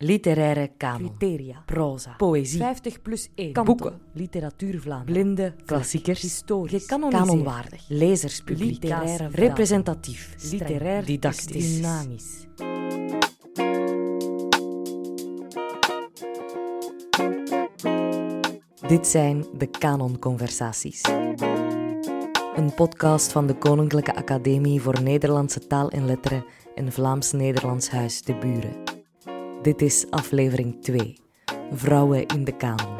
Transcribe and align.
Literaire 0.00 0.72
kanon. 0.76 1.16
Criteria. 1.16 1.62
Proza. 1.66 2.14
Poëzie. 2.16 2.58
50 2.58 3.02
plus 3.02 3.28
1. 3.34 3.64
Boeken. 3.64 4.00
Literatuur 4.12 4.80
Vlaanderen. 4.80 5.22
Blinde. 5.22 5.54
Klassiekers. 5.64 6.20
Historisch. 6.20 6.86
Kanonwaardig. 6.86 7.84
Lezerspubliek. 7.88 8.82
Literaire. 8.82 9.28
Representatief. 9.28 10.34
Literair. 10.50 11.04
Didactisch. 11.04 11.74
Dynamisch. 11.74 12.46
Dit 18.88 19.06
zijn 19.06 19.44
de 19.56 19.66
Kanonconversaties. 19.78 21.02
Een 22.54 22.74
podcast 22.74 23.32
van 23.32 23.46
de 23.46 23.54
Koninklijke 23.54 24.14
Academie 24.14 24.80
voor 24.80 25.02
Nederlandse 25.02 25.66
Taal 25.66 25.90
en 25.90 26.06
Letteren 26.06 26.44
en 26.74 26.92
Vlaams-Nederlands 26.92 27.90
Huis 27.90 28.22
de 28.22 28.34
Buren. 28.34 28.87
Dit 29.62 29.82
is 29.82 30.10
aflevering 30.10 30.82
2. 30.82 31.16
Vrouwen 31.72 32.26
in 32.26 32.44
de 32.44 32.56
kanon. 32.56 32.96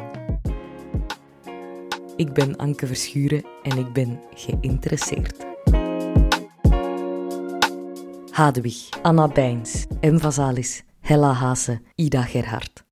Ik 2.15 2.33
ben 2.33 2.55
Anke 2.55 2.87
Verschuren 2.87 3.43
en 3.63 3.77
ik 3.77 3.93
ben 3.93 4.19
geïnteresseerd. 4.33 5.45
Hadewig, 8.29 8.89
Anna 9.01 9.27
Bijns, 9.27 9.85
M. 10.01 10.17
Vazalis, 10.17 10.83
Hella 10.99 11.31
Haase, 11.31 11.81
Ida 11.95 12.21
Gerhard. 12.21 12.83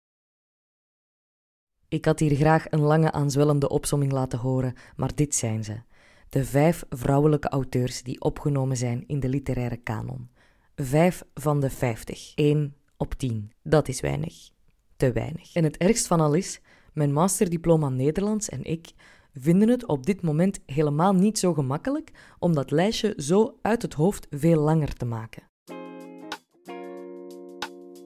Ik 1.88 2.06
had 2.06 2.20
hier 2.20 2.36
graag 2.36 2.66
een 2.70 2.82
lange 2.82 3.12
aanzwellende 3.12 3.70
opsomming 3.70 4.12
laten 4.12 4.40
horen, 4.40 4.74
maar 4.96 5.16
dit 5.16 5.36
zijn 5.36 5.64
ze. 5.64 5.82
De 6.30 6.46
vijf 6.46 6.86
vrouwelijke 6.90 7.50
auteurs 7.50 8.04
die 8.04 8.22
opgenomen 8.22 8.78
zijn 8.78 9.04
in 9.08 9.20
de 9.20 9.30
literaire 9.30 9.78
kanon. 9.78 10.30
Vijf 10.76 11.24
van 11.34 11.60
de 11.60 11.70
vijftig. 11.70 12.32
Eén 12.36 12.76
op 12.98 13.14
tien. 13.14 13.52
Dat 13.64 13.88
is 13.88 14.02
weinig. 14.02 14.50
Te 14.96 15.12
weinig. 15.12 15.54
En 15.54 15.64
het 15.64 15.78
ergst 15.78 16.08
van 16.08 16.20
al 16.20 16.34
is, 16.34 16.62
mijn 16.94 17.14
masterdiploma 17.14 17.90
Nederlands 17.90 18.50
en 18.50 18.64
ik 18.64 18.92
vinden 19.34 19.70
het 19.70 19.86
op 19.86 20.06
dit 20.06 20.22
moment 20.22 20.60
helemaal 20.66 21.14
niet 21.14 21.40
zo 21.40 21.54
gemakkelijk 21.54 22.12
om 22.40 22.54
dat 22.54 22.72
lijstje 22.72 23.14
zo 23.18 23.58
uit 23.62 23.82
het 23.82 23.94
hoofd 23.94 24.28
veel 24.30 24.62
langer 24.62 24.94
te 24.94 25.06
maken. 25.06 25.44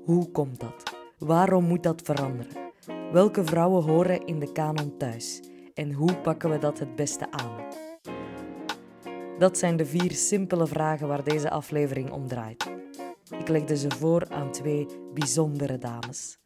Hoe 0.06 0.32
komt 0.32 0.60
dat? 0.60 0.96
Waarom 1.18 1.64
moet 1.64 1.84
dat 1.84 2.02
veranderen? 2.02 2.72
Welke 3.12 3.46
vrouwen 3.46 3.84
horen 3.84 4.26
in 4.26 4.40
de 4.40 4.52
kanon 4.52 4.98
thuis? 4.98 5.42
En 5.74 5.94
hoe 5.94 6.18
pakken 6.18 6.50
we 6.50 6.58
dat 6.58 6.80
het 6.80 6.96
beste 6.96 7.32
aan? 7.32 7.68
Dat 9.38 9.58
zijn 9.58 9.78
de 9.78 9.86
vier 9.86 10.12
simpele 10.12 10.68
vragen 10.68 11.08
waar 11.08 11.24
deze 11.24 11.50
aflevering 11.50 12.12
om 12.12 12.28
draait. 12.28 12.72
Ik 13.40 13.48
legde 13.48 13.78
ze 13.78 13.90
voor 13.90 14.30
aan 14.30 14.52
twee 14.52 14.88
bijzondere 15.14 15.78
dames. 15.78 16.38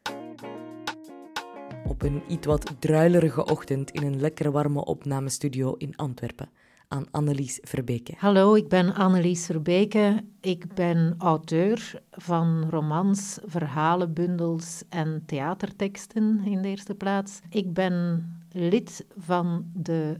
Op 1.88 2.02
een 2.02 2.22
iets 2.28 2.48
wat 2.48 2.76
druilerige 2.80 3.46
ochtend 3.46 3.92
in 3.92 4.04
een 4.04 4.20
lekker 4.20 4.52
warme 4.52 4.86
opnamestudio 4.86 5.74
in 5.74 5.96
Antwerpen 5.96 6.50
aan 6.88 7.06
Annelies 7.12 7.60
Verbeke. 7.62 8.14
Hallo, 8.18 8.56
ik 8.56 8.68
ben 8.68 8.94
Annelies 8.94 9.46
Verbeke. 9.46 10.24
Ik 10.42 10.74
ben 10.74 11.16
auteur 11.18 12.02
van 12.12 12.70
romans, 12.70 13.40
verhalenbundels 13.46 14.84
en 14.90 15.24
theaterteksten 15.26 16.42
in 16.46 16.62
de 16.62 16.68
eerste 16.68 16.96
plaats. 16.96 17.40
Ik 17.50 17.74
ben 17.74 18.26
lid 18.52 19.06
van 19.18 19.72
de 19.74 20.20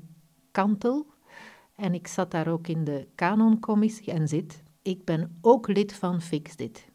Kantel 0.52 1.06
en 1.76 1.94
ik 1.94 2.08
zat 2.08 2.32
daar 2.32 2.48
ook 2.48 2.68
in 2.68 2.84
de 2.84 3.08
Kanoncommissie 3.16 4.14
en 4.14 4.28
zit. 4.28 4.64
Ik 4.86 5.06
ben 5.06 5.38
ook 5.42 5.68
lid 5.68 5.94
van 5.94 6.22
Fix 6.22 6.56
Dit. 6.56 6.90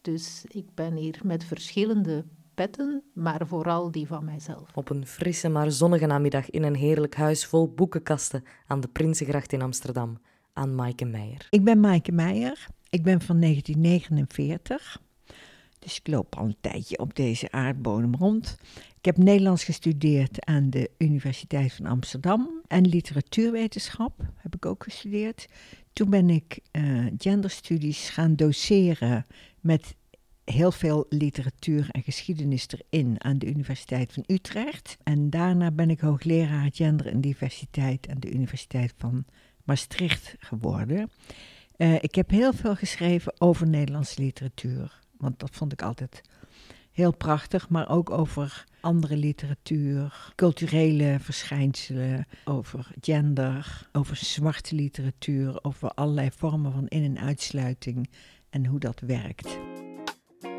Dus 0.00 0.44
ik 0.48 0.74
ben 0.74 0.94
hier 0.94 1.20
met 1.24 1.44
verschillende 1.44 2.24
petten, 2.54 3.02
maar 3.12 3.46
vooral 3.46 3.90
die 3.90 4.06
van 4.06 4.24
mijzelf. 4.24 4.70
Op 4.74 4.90
een 4.90 5.06
frisse 5.06 5.48
maar 5.48 5.70
zonnige 5.70 6.06
namiddag 6.06 6.50
in 6.50 6.62
een 6.62 6.74
heerlijk 6.74 7.14
huis 7.14 7.46
vol 7.46 7.74
boekenkasten 7.74 8.44
aan 8.66 8.80
de 8.80 8.88
Prinsengracht 8.88 9.52
in 9.52 9.62
Amsterdam, 9.62 10.18
aan 10.52 10.74
Maaike 10.74 11.04
Meijer. 11.04 11.46
Ik 11.50 11.64
ben 11.64 11.80
Maaike 11.80 12.12
Meijer. 12.12 12.66
Ik 12.90 13.02
ben 13.02 13.20
van 13.20 13.40
1949. 13.40 15.00
Dus 15.78 15.98
ik 15.98 16.06
loop 16.06 16.36
al 16.36 16.44
een 16.44 16.56
tijdje 16.60 16.98
op 16.98 17.14
deze 17.14 17.50
aardbodem 17.50 18.14
rond. 18.14 18.56
Ik 18.98 19.04
heb 19.04 19.16
Nederlands 19.16 19.64
gestudeerd 19.64 20.44
aan 20.44 20.70
de 20.70 20.90
Universiteit 20.98 21.72
van 21.72 21.86
Amsterdam. 21.86 22.62
En 22.66 22.88
literatuurwetenschap 22.88 24.20
heb 24.36 24.54
ik 24.54 24.66
ook 24.66 24.84
gestudeerd. 24.84 25.46
Toen 25.96 26.10
ben 26.10 26.30
ik 26.30 26.58
uh, 26.72 27.06
genderstudies 27.18 28.08
gaan 28.08 28.36
doseren 28.36 29.26
met 29.60 29.94
heel 30.44 30.72
veel 30.72 31.06
literatuur 31.08 31.88
en 31.90 32.02
geschiedenis 32.02 32.66
erin 32.68 33.24
aan 33.24 33.38
de 33.38 33.46
Universiteit 33.46 34.12
van 34.12 34.24
Utrecht. 34.26 34.96
En 35.02 35.30
daarna 35.30 35.70
ben 35.70 35.90
ik 35.90 36.00
hoogleraar 36.00 36.70
gender 36.72 37.06
en 37.06 37.20
diversiteit 37.20 38.08
aan 38.08 38.20
de 38.20 38.32
Universiteit 38.32 38.94
van 38.98 39.24
Maastricht 39.64 40.34
geworden. 40.38 41.10
Uh, 41.76 41.94
ik 41.94 42.14
heb 42.14 42.30
heel 42.30 42.52
veel 42.52 42.76
geschreven 42.76 43.40
over 43.40 43.66
Nederlandse 43.66 44.22
literatuur, 44.22 45.00
want 45.18 45.38
dat 45.38 45.50
vond 45.52 45.72
ik 45.72 45.82
altijd 45.82 46.22
heel 46.96 47.16
prachtig, 47.16 47.68
maar 47.68 47.88
ook 47.88 48.10
over 48.10 48.64
andere 48.80 49.16
literatuur, 49.16 50.32
culturele 50.34 51.16
verschijnselen, 51.20 52.26
over 52.44 52.90
gender, 53.00 53.88
over 53.92 54.16
zwarte 54.16 54.74
literatuur, 54.74 55.58
over 55.62 55.90
allerlei 55.90 56.30
vormen 56.36 56.72
van 56.72 56.86
in- 56.86 57.16
en 57.16 57.18
uitsluiting 57.18 58.10
en 58.50 58.66
hoe 58.66 58.78
dat 58.78 59.00
werkt. 59.00 59.58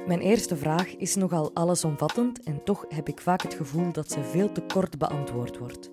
Mijn 0.07 0.19
eerste 0.19 0.55
vraag 0.57 0.95
is 0.95 1.15
nogal 1.15 1.51
allesomvattend 1.53 2.43
en 2.43 2.63
toch 2.63 2.85
heb 2.89 3.07
ik 3.07 3.19
vaak 3.21 3.41
het 3.41 3.53
gevoel 3.53 3.91
dat 3.91 4.11
ze 4.11 4.23
veel 4.23 4.51
te 4.51 4.61
kort 4.61 4.97
beantwoord 4.97 5.57
wordt. 5.57 5.89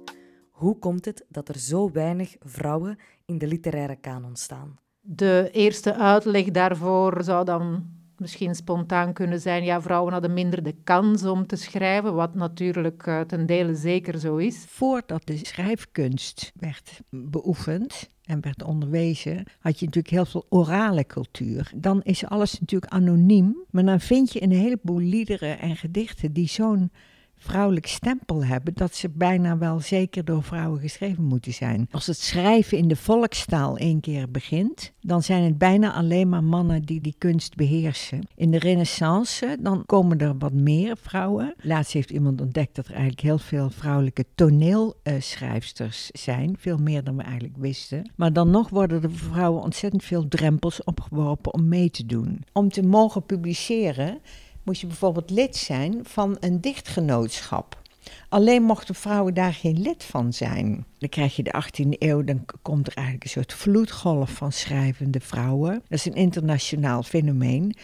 Hoe 0.51 0.79
komt 0.79 1.05
het 1.05 1.25
dat 1.29 1.49
er 1.49 1.59
zo 1.59 1.91
weinig 1.91 2.37
vrouwen 2.41 2.99
in 3.25 3.39
de 3.39 3.47
literaire 3.47 3.97
kanon 3.97 4.37
staan? 4.37 4.79
De 5.01 5.49
eerste 5.53 5.95
uitleg 5.97 6.51
daarvoor 6.51 7.25
zou 7.25 7.45
dan 7.45 7.93
misschien 8.19 8.55
spontaan 8.55 9.13
kunnen 9.13 9.41
zijn, 9.41 9.65
ja, 9.65 9.83
vrouwen 9.83 10.13
hadden 10.13 10.33
minder 10.33 10.63
de 10.63 10.75
kans 10.85 11.25
om 11.25 11.47
te 11.47 11.57
schrijven, 11.57 12.15
wat 12.15 12.35
natuurlijk 12.35 13.07
uh, 13.07 13.21
ten 13.21 13.47
dele 13.47 13.75
zeker 13.75 14.19
zo 14.19 14.37
is. 14.37 14.65
Voordat 14.69 15.27
de 15.27 15.37
schrijfkunst 15.37 16.53
werd 16.55 17.01
beoefend 17.11 18.09
en 18.25 18.41
werd 18.41 18.63
onderwezen, 18.63 19.45
had 19.59 19.79
je 19.79 19.85
natuurlijk 19.85 20.15
heel 20.15 20.25
veel 20.27 20.47
orale 20.49 21.07
cultuur. 21.07 21.71
Dan 21.77 22.03
is 22.03 22.25
alles 22.27 22.61
natuurlijk 22.61 22.93
anoniem, 22.93 23.57
maar 23.71 23.85
dan 23.85 24.01
vind 24.01 24.33
je 24.33 24.43
een 24.43 24.53
heleboel 24.53 24.99
liederen 24.99 25.59
en 25.59 25.77
gedichten 25.77 26.33
die 26.33 26.49
zo'n 26.49 26.91
vrouwelijk 27.37 27.87
stempel 27.87 28.45
hebben, 28.45 28.75
dat 28.75 28.95
ze 28.95 29.09
bijna 29.09 29.59
wel 29.59 29.81
zeker 29.81 30.25
door 30.25 30.43
vrouwen 30.43 30.81
geschreven 30.81 31.25
moeten 31.25 31.53
zijn. 31.53 31.89
Als 31.91 32.07
het 32.07 32.19
schrijven 32.19 32.79
in 32.79 32.89
de 32.89 32.97
volkstaal 32.97 33.77
één 33.77 34.01
keer 34.01 34.31
begint, 34.31 34.93
dan 35.01 35.23
zijn 35.23 35.43
het 35.43 35.59
bijna 35.59 35.93
alleen 35.93 36.29
maar 36.29 36.45
mannen 36.45 36.83
die 36.83 37.01
die 37.01 37.15
kunst 37.19 37.57
beheersen. 37.57 38.29
In 38.35 38.51
de 38.51 38.59
renaissance, 38.59 39.57
dan 39.61 39.87
komen 39.87 40.19
er 40.19 40.39
wat 40.39 40.53
meer 40.53 40.97
vrouwen. 40.97 41.55
Laatst 41.59 41.93
heeft 41.93 42.11
iemand 42.11 42.41
ontdekt 42.41 42.75
dat 42.75 42.87
er 42.87 42.93
eigenlijk 42.93 43.23
heel 43.23 43.39
veel 43.39 43.71
vrouwelijke 43.71 44.25
toneelschrijfsters 44.35 46.11
zijn, 46.11 46.57
veel 46.59 46.79
meer 46.79 47.05
dan 47.05 47.17
we 47.17 47.23
eigenlijk 47.23 47.57
wisten. 47.57 48.11
Maar 48.17 48.33
dan 48.33 48.51
nog 48.51 48.69
worden 48.69 49.03
voor 49.03 49.33
vrouwen 49.33 49.63
ontzettend 49.63 50.05
veel 50.05 50.29
drempels 50.29 50.85
opgeworpen 50.85 51.55
om 51.55 51.69
mee 51.69 51.91
te 51.91 52.07
doen. 52.07 52.45
Om 52.53 52.69
te 52.69 52.83
mogen 52.83 53.27
publiceren 53.27 54.21
moest 54.65 54.81
je 54.81 54.87
bijvoorbeeld 54.87 55.31
lid 55.31 55.57
zijn 55.57 56.01
van 56.03 56.37
een 56.41 56.61
dichtgenootschap. 56.61 57.83
Alleen 58.29 58.63
mochten 58.63 58.95
vrouwen 58.95 59.35
daar 59.35 59.53
geen 59.53 59.81
lid 59.81 60.05
van 60.05 60.33
zijn. 60.33 60.85
Dan 60.99 61.09
krijg 61.09 61.37
je 61.37 61.43
de 61.43 61.63
18e 61.65 61.89
eeuw, 61.99 62.25
dan 62.25 62.45
komt 62.63 62.87
er 62.87 62.95
eigenlijk 62.95 63.25
een 63.25 63.31
soort 63.31 63.53
vloedgolf 63.53 64.31
van 64.31 64.53
schrijvende 64.53 65.21
vrouwen. 65.21 65.73
Dat 65.73 65.99
is 65.99 66.05
een 66.05 66.15
internationaal 66.15 67.03
fenomeen. 67.03 67.75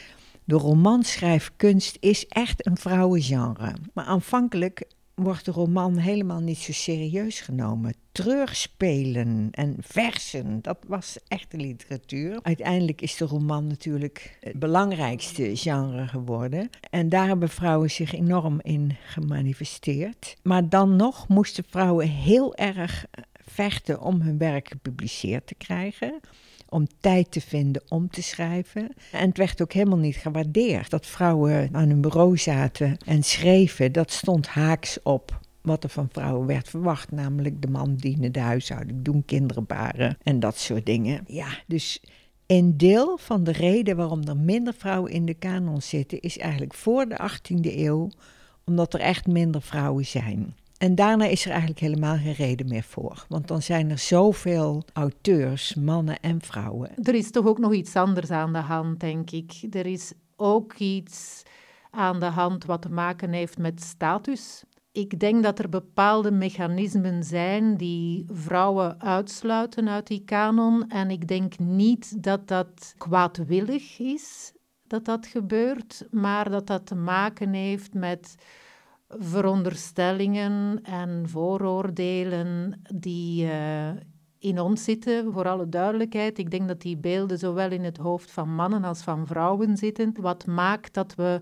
De 0.45 0.55
romanschrijfkunst 0.55 1.97
is 2.01 2.27
echt 2.27 2.67
een 2.67 2.77
vrouwengenre. 2.77 3.75
Maar 3.95 4.05
aanvankelijk 4.05 4.85
wordt 5.23 5.45
de 5.45 5.51
roman 5.51 5.97
helemaal 5.97 6.41
niet 6.41 6.59
zo 6.59 6.73
serieus 6.73 7.41
genomen. 7.41 7.95
Treurspelen 8.13 9.49
en 9.51 9.77
versen, 9.81 10.63
dat 10.63 10.79
was 10.87 11.19
echte 11.29 11.57
literatuur. 11.57 12.39
Uiteindelijk 12.43 13.01
is 13.01 13.17
de 13.17 13.25
roman 13.25 13.67
natuurlijk 13.67 14.39
het 14.41 14.59
belangrijkste 14.59 15.57
genre 15.57 16.07
geworden. 16.07 16.71
En 16.91 17.09
daar 17.09 17.27
hebben 17.27 17.49
vrouwen 17.49 17.91
zich 17.91 18.13
enorm 18.13 18.59
in 18.63 18.97
gemanifesteerd. 19.05 20.37
Maar 20.43 20.69
dan 20.69 20.97
nog 20.97 21.29
moesten 21.29 21.65
vrouwen 21.69 22.09
heel 22.09 22.55
erg 22.55 23.05
vechten 23.33 24.01
om 24.01 24.21
hun 24.21 24.39
werk 24.39 24.69
gepubliceerd 24.69 25.47
te 25.47 25.55
krijgen 25.55 26.21
om 26.71 26.87
tijd 27.01 27.31
te 27.31 27.41
vinden 27.41 27.83
om 27.89 28.11
te 28.11 28.23
schrijven. 28.23 28.89
En 29.13 29.29
het 29.29 29.39
werd 29.39 29.63
ook 29.63 29.73
helemaal 29.73 29.99
niet 29.99 30.17
gewaardeerd 30.17 30.91
dat 30.91 31.07
vrouwen 31.07 31.69
aan 31.73 31.89
hun 31.89 32.01
bureau 32.01 32.39
zaten 32.39 32.97
en 33.05 33.23
schreven. 33.23 33.93
Dat 33.93 34.11
stond 34.11 34.47
haaks 34.47 35.03
op 35.03 35.41
wat 35.61 35.85
er 35.85 35.91
van 35.91 36.09
vrouwen 36.13 36.47
werd 36.47 36.69
verwacht, 36.69 37.11
namelijk 37.11 37.63
de 37.63 37.69
man 37.69 37.97
dienen 37.97 38.33
de 38.33 38.41
huishouding 38.41 39.05
doen, 39.05 39.25
kinderen 39.25 39.67
baren 39.67 40.19
en 40.23 40.41
dat 40.41 40.59
soort 40.59 40.87
dingen. 40.87 41.25
Ja, 41.27 41.49
dus 41.67 42.03
een 42.47 42.77
deel 42.77 43.19
van 43.19 43.45
de 43.45 43.53
reden 43.53 43.97
waarom 43.97 44.23
er 44.23 44.37
minder 44.37 44.75
vrouwen 44.75 45.13
in 45.13 45.27
de 45.27 45.35
kanon 45.35 45.83
zitten, 45.83 46.21
is 46.21 46.39
eigenlijk 46.39 46.75
voor 46.75 47.09
de 47.09 47.31
18e 47.31 47.77
eeuw, 47.77 48.11
omdat 48.65 48.95
er 48.95 49.01
echt 49.01 49.27
minder 49.27 49.63
vrouwen 49.63 50.07
zijn. 50.07 50.55
En 50.81 50.95
daarna 50.95 51.25
is 51.25 51.45
er 51.45 51.51
eigenlijk 51.51 51.81
helemaal 51.81 52.17
geen 52.17 52.33
reden 52.33 52.69
meer 52.69 52.83
voor. 52.83 53.25
Want 53.29 53.49
dan 53.49 53.63
zijn 53.63 53.91
er 53.91 53.99
zoveel 53.99 54.85
auteurs, 54.93 55.75
mannen 55.75 56.21
en 56.21 56.41
vrouwen. 56.41 56.91
Er 57.03 57.15
is 57.15 57.31
toch 57.31 57.47
ook 57.47 57.59
nog 57.59 57.73
iets 57.73 57.97
anders 57.97 58.31
aan 58.31 58.53
de 58.53 58.59
hand, 58.59 59.01
denk 59.01 59.31
ik. 59.31 59.53
Er 59.71 59.87
is 59.87 60.13
ook 60.37 60.75
iets 60.75 61.43
aan 61.91 62.21
de 62.21 62.27
hand 62.27 62.65
wat 62.65 62.83
te 62.83 62.91
maken 62.91 63.33
heeft 63.33 63.59
met 63.59 63.83
status. 63.83 64.65
Ik 64.93 65.21
denk 65.21 65.43
dat 65.43 65.59
er 65.59 65.69
bepaalde 65.69 66.31
mechanismen 66.31 67.25
zijn 67.25 67.77
die 67.77 68.27
vrouwen 68.29 69.01
uitsluiten 69.01 69.89
uit 69.89 70.07
die 70.07 70.25
kanon. 70.25 70.89
En 70.89 71.11
ik 71.11 71.29
denk 71.29 71.59
niet 71.59 72.23
dat 72.23 72.49
dat 72.49 72.95
kwaadwillig 72.99 73.99
is 73.99 74.53
dat 74.87 75.05
dat 75.05 75.27
gebeurt, 75.27 76.07
maar 76.11 76.51
dat 76.51 76.67
dat 76.67 76.87
te 76.87 76.95
maken 76.95 77.53
heeft 77.53 77.95
met 77.95 78.35
veronderstellingen 79.19 80.83
en 80.83 81.29
vooroordelen 81.29 82.81
die 82.95 83.45
uh, 83.45 83.89
in 84.39 84.61
ons 84.61 84.85
zitten. 84.85 85.33
Voor 85.33 85.49
alle 85.49 85.69
duidelijkheid, 85.69 86.39
ik 86.39 86.51
denk 86.51 86.69
dat 86.69 86.81
die 86.81 86.97
beelden 86.97 87.39
zowel 87.39 87.71
in 87.71 87.85
het 87.85 87.97
hoofd 87.97 88.31
van 88.31 88.55
mannen 88.55 88.85
als 88.85 89.03
van 89.03 89.27
vrouwen 89.27 89.77
zitten. 89.77 90.15
Wat 90.21 90.47
maakt 90.47 90.95
dat 90.95 91.15
we 91.15 91.41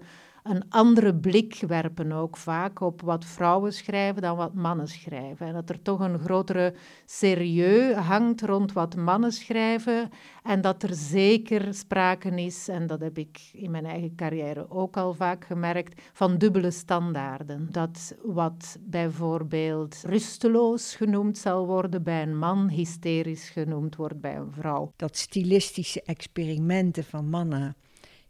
een 0.49 0.65
andere 0.69 1.15
blik 1.15 1.63
werpen 1.67 2.13
ook 2.13 2.37
vaak 2.37 2.81
op 2.81 3.01
wat 3.01 3.25
vrouwen 3.25 3.73
schrijven 3.73 4.23
dan 4.23 4.37
wat 4.37 4.55
mannen 4.55 4.89
schrijven. 4.89 5.47
En 5.47 5.53
dat 5.53 5.71
er 5.71 5.83
toch 5.83 6.01
een 6.01 6.19
grotere 6.19 6.75
serieus 7.05 7.95
hangt 7.95 8.43
rond 8.43 8.73
wat 8.73 8.97
mannen 8.97 9.33
schrijven 9.33 10.11
en 10.43 10.61
dat 10.61 10.83
er 10.83 10.95
zeker 10.95 11.75
sprake 11.75 12.29
is, 12.29 12.69
en 12.69 12.87
dat 12.87 13.01
heb 13.01 13.19
ik 13.19 13.51
in 13.53 13.71
mijn 13.71 13.85
eigen 13.85 14.15
carrière 14.15 14.71
ook 14.71 14.97
al 14.97 15.15
vaak 15.15 15.45
gemerkt, 15.45 16.03
van 16.13 16.39
dubbele 16.39 16.71
standaarden. 16.71 17.69
Dat 17.71 18.17
wat 18.23 18.79
bijvoorbeeld 18.81 20.03
rusteloos 20.07 20.95
genoemd 20.95 21.39
zal 21.39 21.67
worden 21.67 22.03
bij 22.03 22.23
een 22.23 22.39
man, 22.39 22.69
hysterisch 22.69 23.51
genoemd 23.51 23.97
wordt 23.97 24.21
bij 24.21 24.37
een 24.37 24.53
vrouw. 24.53 24.93
Dat 24.97 25.17
stilistische 25.17 26.03
experimenten 26.03 27.05
van 27.05 27.29
mannen 27.29 27.77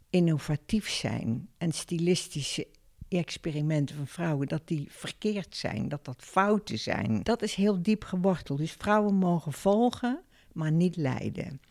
innovatief 0.09 0.89
zijn 0.89 1.49
en 1.57 1.71
stilistische 1.71 2.67
experimenten 3.07 3.95
van 3.95 4.07
vrouwen, 4.07 4.47
dat 4.47 4.67
die 4.67 4.87
verkeerd 4.89 5.55
zijn, 5.55 5.89
dat 5.89 6.05
dat 6.05 6.21
fouten 6.23 6.79
zijn. 6.79 7.23
Dat 7.23 7.41
is 7.41 7.53
heel 7.53 7.81
diep 7.81 8.03
geworteld. 8.03 8.59
Dus 8.59 8.71
vrouwen 8.71 9.15
mogen 9.15 9.53
volgen, 9.53 10.21
maar 10.53 10.71
niet 10.71 10.95
leiden. 10.95 11.61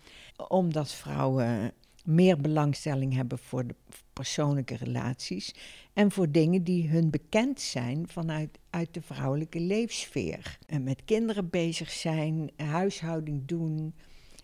Omdat 0.49 0.93
vrouwen 0.93 1.73
meer 2.05 2.41
belangstelling 2.41 3.15
hebben 3.15 3.39
voor 3.39 3.67
de 3.67 3.75
persoonlijke 4.13 4.77
relaties 4.77 5.55
en 5.93 6.11
voor 6.11 6.31
dingen 6.31 6.65
die 6.65 6.89
hun 6.89 7.11
bekend 7.11 7.61
zijn 7.61 8.09
vanuit 8.09 8.59
uit 8.71 8.95
de 8.95 9.03
vrouwelijke 9.03 9.61
leefsfeer. 9.61 10.59
En 10.67 10.83
met 10.83 11.05
kinderen 11.05 11.51
bezig 11.51 11.91
zijn, 11.91 12.51
huishouding 12.57 13.43
doen, 13.47 13.95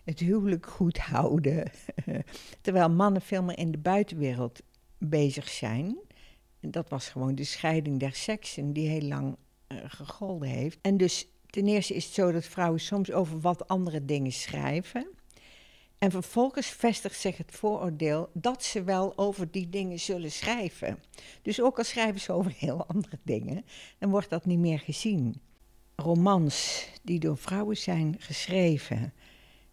het 0.05 0.19
huwelijk 0.19 0.65
goed 0.65 0.97
houden. 0.97 1.71
Terwijl 2.61 2.89
mannen 2.89 3.21
veel 3.21 3.43
meer 3.43 3.57
in 3.57 3.71
de 3.71 3.77
buitenwereld 3.77 4.61
bezig 4.97 5.49
zijn. 5.49 5.97
Dat 6.59 6.89
was 6.89 7.09
gewoon 7.09 7.35
de 7.35 7.43
scheiding 7.43 7.99
der 7.99 8.15
seksen 8.15 8.73
die 8.73 8.89
heel 8.89 9.07
lang 9.07 9.35
uh, 9.67 9.77
gegolden 9.87 10.49
heeft. 10.49 10.77
En 10.81 10.97
dus 10.97 11.27
ten 11.49 11.67
eerste 11.67 11.93
is 11.93 12.05
het 12.05 12.13
zo 12.13 12.31
dat 12.31 12.45
vrouwen 12.45 12.79
soms 12.79 13.11
over 13.11 13.39
wat 13.39 13.67
andere 13.67 14.05
dingen 14.05 14.31
schrijven. 14.31 15.07
En 15.97 16.11
vervolgens 16.11 16.67
vestigt 16.67 17.19
zich 17.19 17.37
het 17.37 17.51
vooroordeel 17.51 18.29
dat 18.33 18.63
ze 18.63 18.83
wel 18.83 19.17
over 19.17 19.51
die 19.51 19.69
dingen 19.69 19.99
zullen 19.99 20.31
schrijven. 20.31 20.99
Dus 21.41 21.61
ook 21.61 21.77
al 21.77 21.83
schrijven 21.83 22.21
ze 22.21 22.31
over 22.31 22.53
heel 22.57 22.85
andere 22.85 23.19
dingen, 23.23 23.65
dan 23.99 24.09
wordt 24.09 24.29
dat 24.29 24.45
niet 24.45 24.59
meer 24.59 24.79
gezien. 24.79 25.41
Romans 25.95 26.87
die 27.03 27.19
door 27.19 27.37
vrouwen 27.37 27.77
zijn 27.77 28.15
geschreven, 28.19 29.13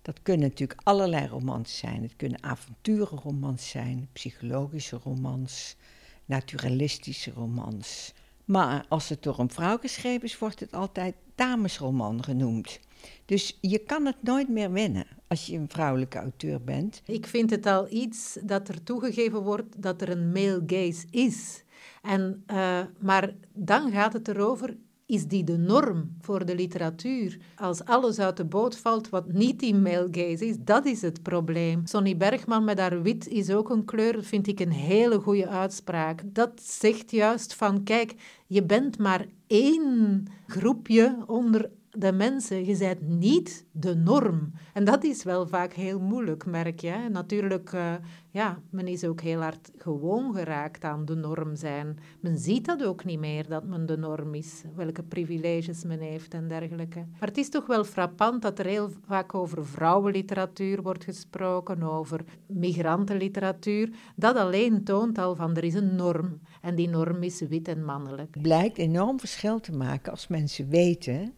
dat 0.03 0.23
kunnen 0.23 0.49
natuurlijk 0.49 0.81
allerlei 0.83 1.27
romans 1.27 1.79
zijn. 1.79 2.03
Het 2.03 2.17
kunnen 2.17 2.43
avonturenromans 2.43 3.71
zijn, 3.71 4.09
psychologische 4.13 5.01
romans, 5.05 5.77
naturalistische 6.25 7.31
romans. 7.31 8.13
Maar 8.45 8.85
als 8.89 9.09
het 9.09 9.23
door 9.23 9.39
een 9.39 9.51
vrouw 9.51 9.79
geschreven 9.79 10.23
is, 10.23 10.39
wordt 10.39 10.61
het 10.61 10.73
altijd 10.73 11.15
damesroman 11.35 12.25
genoemd. 12.25 12.81
Dus 13.25 13.59
je 13.61 13.79
kan 13.79 14.07
het 14.07 14.23
nooit 14.23 14.49
meer 14.49 14.73
winnen 14.73 15.07
als 15.27 15.47
je 15.47 15.57
een 15.57 15.69
vrouwelijke 15.69 16.19
auteur 16.19 16.63
bent. 16.63 17.03
Ik 17.05 17.27
vind 17.27 17.51
het 17.51 17.67
al 17.67 17.87
iets 17.91 18.39
dat 18.43 18.69
er 18.69 18.83
toegegeven 18.83 19.43
wordt 19.43 19.83
dat 19.83 20.03
er 20.03 20.09
een 20.09 20.33
male 20.33 20.63
gaze 20.67 21.07
is. 21.11 21.65
En, 22.03 22.45
uh, 22.47 22.81
maar 23.01 23.35
dan 23.53 23.91
gaat 23.91 24.13
het 24.13 24.29
erover, 24.29 24.77
is 25.13 25.27
die 25.27 25.45
de 25.45 25.57
norm 25.59 26.17
voor 26.21 26.45
de 26.45 26.55
literatuur. 26.55 27.39
Als 27.57 27.85
alles 27.85 28.19
uit 28.19 28.37
de 28.37 28.45
boot 28.45 28.77
valt 28.77 29.09
wat 29.09 29.33
niet 29.33 29.61
die 29.61 29.75
male 29.75 30.09
gaze 30.11 30.47
is, 30.47 30.57
dat 30.59 30.87
is 30.87 31.03
het 31.03 31.23
probleem. 31.23 31.87
Sonny 31.87 32.17
Bergman 32.17 32.65
met 32.65 32.79
haar 32.79 33.03
wit 33.03 33.29
is 33.29 33.51
ook 33.51 33.71
een 33.71 33.85
kleur, 33.85 34.25
vind 34.25 34.47
ik 34.47 34.61
een 34.61 34.73
hele 34.73 35.19
goede 35.19 35.49
uitspraak. 35.49 36.23
Dat 36.25 36.63
zegt 36.63 37.11
juist 37.11 37.55
van, 37.55 37.83
kijk, 37.83 38.15
je 38.47 38.63
bent 38.63 38.99
maar 38.99 39.27
één 39.47 40.25
groepje 40.47 41.17
onder 41.27 41.71
de 41.99 42.13
mensen, 42.13 42.65
je 42.65 42.77
bent 42.79 43.09
niet 43.09 43.67
de 43.73 43.95
norm. 43.95 44.53
En 44.73 44.85
dat 44.85 45.05
is 45.05 45.23
wel 45.23 45.47
vaak 45.47 45.73
heel 45.73 46.01
moeilijk, 46.01 46.47
merk 46.47 46.81
je. 46.81 47.09
Natuurlijk, 47.11 47.73
uh, 47.73 47.95
ja, 48.31 48.59
men 48.71 48.87
is 48.87 49.05
ook 49.05 49.21
heel 49.21 49.41
hard 49.41 49.71
gewoon 49.77 50.35
geraakt 50.35 50.85
aan 50.85 51.05
de 51.05 51.15
norm 51.15 51.57
zijn. 51.57 51.99
Men 52.21 52.39
ziet 52.39 52.65
dat 52.65 52.85
ook 52.85 53.05
niet 53.05 53.19
meer, 53.19 53.49
dat 53.49 53.65
men 53.65 53.87
de 53.87 53.97
norm 53.97 54.35
is, 54.35 54.63
welke 54.75 55.03
privileges 55.03 55.85
men 55.85 56.01
heeft 56.01 56.35
en 56.35 56.49
dergelijke. 56.49 57.07
Maar 57.19 57.29
het 57.29 57.39
is 57.39 57.49
toch 57.49 57.67
wel 57.67 57.85
frappant 57.85 58.43
dat 58.43 58.59
er 58.59 58.67
heel 58.67 58.91
vaak 59.07 59.35
over 59.35 59.67
vrouwenliteratuur 59.67 60.83
wordt 60.83 61.05
gesproken, 61.05 61.83
over 61.83 62.25
migrantenliteratuur. 62.47 63.91
Dat 64.17 64.37
alleen 64.37 64.85
toont 64.85 65.19
al 65.19 65.35
van 65.35 65.57
er 65.57 65.65
is 65.65 65.75
een 65.75 65.97
norm. 65.97 66.41
En 66.61 66.75
die 66.75 66.89
norm 66.89 67.23
is 67.23 67.41
wit 67.41 67.69
en 67.69 67.85
mannelijk. 67.85 68.43
Blijkt 68.43 68.79
enorm 68.79 69.21
verschil 69.21 69.61
te 69.61 69.73
maken 69.73 70.11
als 70.11 70.27
mensen 70.27 70.69
weten 70.69 71.33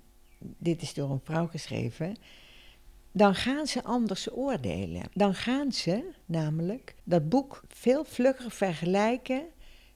dit 0.59 0.83
is 0.83 0.95
door 0.95 1.11
een 1.11 1.21
vrouw 1.25 1.47
geschreven, 1.47 2.17
dan 3.13 3.35
gaan 3.35 3.67
ze 3.67 3.83
anders 3.83 4.33
oordelen. 4.33 5.03
Dan 5.13 5.35
gaan 5.35 5.73
ze 5.73 6.11
namelijk 6.25 6.95
dat 7.05 7.29
boek 7.29 7.63
veel 7.69 8.05
vlugger 8.05 8.51
vergelijken 8.51 9.43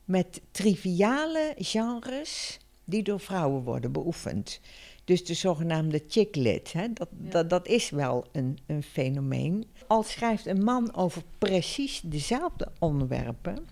met 0.05 0.41
triviale 0.50 1.55
genres 1.56 2.58
die 2.84 3.03
door 3.03 3.20
vrouwen 3.20 3.63
worden 3.63 3.93
beoefend. 3.93 4.61
Dus 5.05 5.25
de 5.25 5.34
zogenaamde 5.34 6.05
chicklit, 6.08 6.72
hè, 6.72 6.93
dat, 6.93 7.08
dat, 7.11 7.51
dat 7.51 7.67
is 7.67 7.91
wel 7.91 8.27
een, 8.32 8.58
een 8.67 8.82
fenomeen. 8.82 9.67
Al 9.87 10.03
schrijft 10.03 10.46
een 10.46 10.65
man 10.65 10.94
over 10.94 11.22
precies 11.39 12.01
dezelfde 12.05 12.69
onderwerpen, 12.79 13.67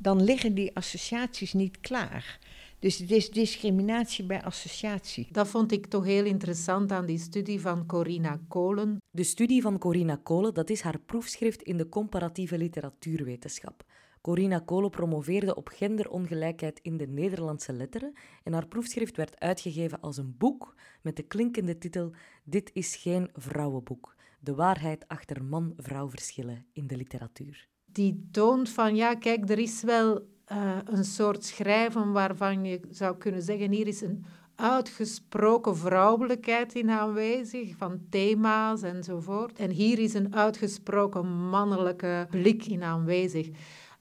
dan 0.00 0.24
liggen 0.24 0.54
die 0.54 0.76
associaties 0.76 1.52
niet 1.52 1.80
klaar. 1.80 2.38
Dus 2.80 2.98
het 2.98 3.10
is 3.10 3.30
discriminatie 3.30 4.24
bij 4.24 4.42
associatie. 4.42 5.28
Dat 5.30 5.48
vond 5.48 5.72
ik 5.72 5.86
toch 5.86 6.04
heel 6.04 6.24
interessant 6.24 6.92
aan 6.92 7.06
die 7.06 7.18
studie 7.18 7.60
van 7.60 7.86
Corina 7.86 8.40
Kolen. 8.48 9.02
De 9.10 9.22
studie 9.22 9.62
van 9.62 9.78
Corina 9.78 10.20
Kolen, 10.22 10.54
dat 10.54 10.70
is 10.70 10.80
haar 10.80 10.98
proefschrift 10.98 11.62
in 11.62 11.76
de 11.76 11.88
comparatieve 11.88 12.58
literatuurwetenschap. 12.58 13.84
Corina 14.20 14.58
Kolen 14.58 14.90
promoveerde 14.90 15.54
op 15.54 15.68
genderongelijkheid 15.68 16.78
in 16.82 16.96
de 16.96 17.06
Nederlandse 17.06 17.72
letteren 17.72 18.12
en 18.42 18.52
haar 18.52 18.66
proefschrift 18.66 19.16
werd 19.16 19.40
uitgegeven 19.40 20.00
als 20.00 20.16
een 20.16 20.34
boek 20.38 20.74
met 21.02 21.16
de 21.16 21.22
klinkende 21.22 21.78
titel 21.78 22.12
Dit 22.44 22.70
is 22.72 22.96
geen 22.96 23.30
vrouwenboek. 23.32 24.14
De 24.38 24.54
waarheid 24.54 25.08
achter 25.08 25.44
man-vrouw 25.44 26.10
verschillen 26.10 26.66
in 26.72 26.86
de 26.86 26.96
literatuur. 26.96 27.68
Die 27.84 28.28
toont 28.30 28.68
van, 28.68 28.96
ja 28.96 29.14
kijk, 29.14 29.50
er 29.50 29.58
is 29.58 29.82
wel 29.82 30.28
uh, 30.52 30.76
een 30.84 31.04
soort 31.04 31.44
schrijven 31.44 32.12
waarvan 32.12 32.64
je 32.64 32.80
zou 32.90 33.16
kunnen 33.16 33.42
zeggen, 33.42 33.70
hier 33.70 33.86
is 33.86 34.00
een 34.00 34.24
uitgesproken 34.54 35.76
vrouwelijkheid 35.76 36.74
in 36.74 36.90
aanwezig, 36.90 37.76
van 37.76 38.00
thema's 38.10 38.82
enzovoort. 38.82 39.58
En 39.58 39.70
hier 39.70 39.98
is 39.98 40.14
een 40.14 40.34
uitgesproken 40.34 41.48
mannelijke 41.48 42.26
blik 42.30 42.66
in 42.66 42.82
aanwezig. 42.82 43.48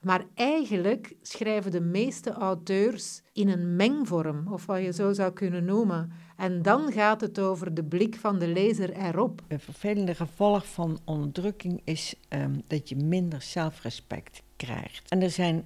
Maar 0.01 0.25
eigenlijk 0.33 1.15
schrijven 1.21 1.71
de 1.71 1.81
meeste 1.81 2.31
auteurs 2.31 3.21
in 3.33 3.49
een 3.49 3.75
mengvorm, 3.75 4.47
of 4.47 4.65
wat 4.65 4.81
je 4.81 4.93
zo 4.93 5.13
zou 5.13 5.31
kunnen 5.33 5.65
noemen. 5.65 6.11
En 6.37 6.61
dan 6.61 6.91
gaat 6.91 7.21
het 7.21 7.39
over 7.39 7.73
de 7.73 7.83
blik 7.83 8.15
van 8.15 8.39
de 8.39 8.47
lezer 8.47 8.93
erop. 8.93 9.41
Een 9.47 9.59
vervelende 9.59 10.15
gevolg 10.15 10.67
van 10.67 10.99
onderdrukking 11.05 11.81
is 11.83 12.15
um, 12.29 12.61
dat 12.67 12.89
je 12.89 12.95
minder 12.95 13.41
zelfrespect 13.41 14.41
krijgt. 14.55 15.09
En 15.09 15.21
er 15.21 15.29
zijn 15.29 15.63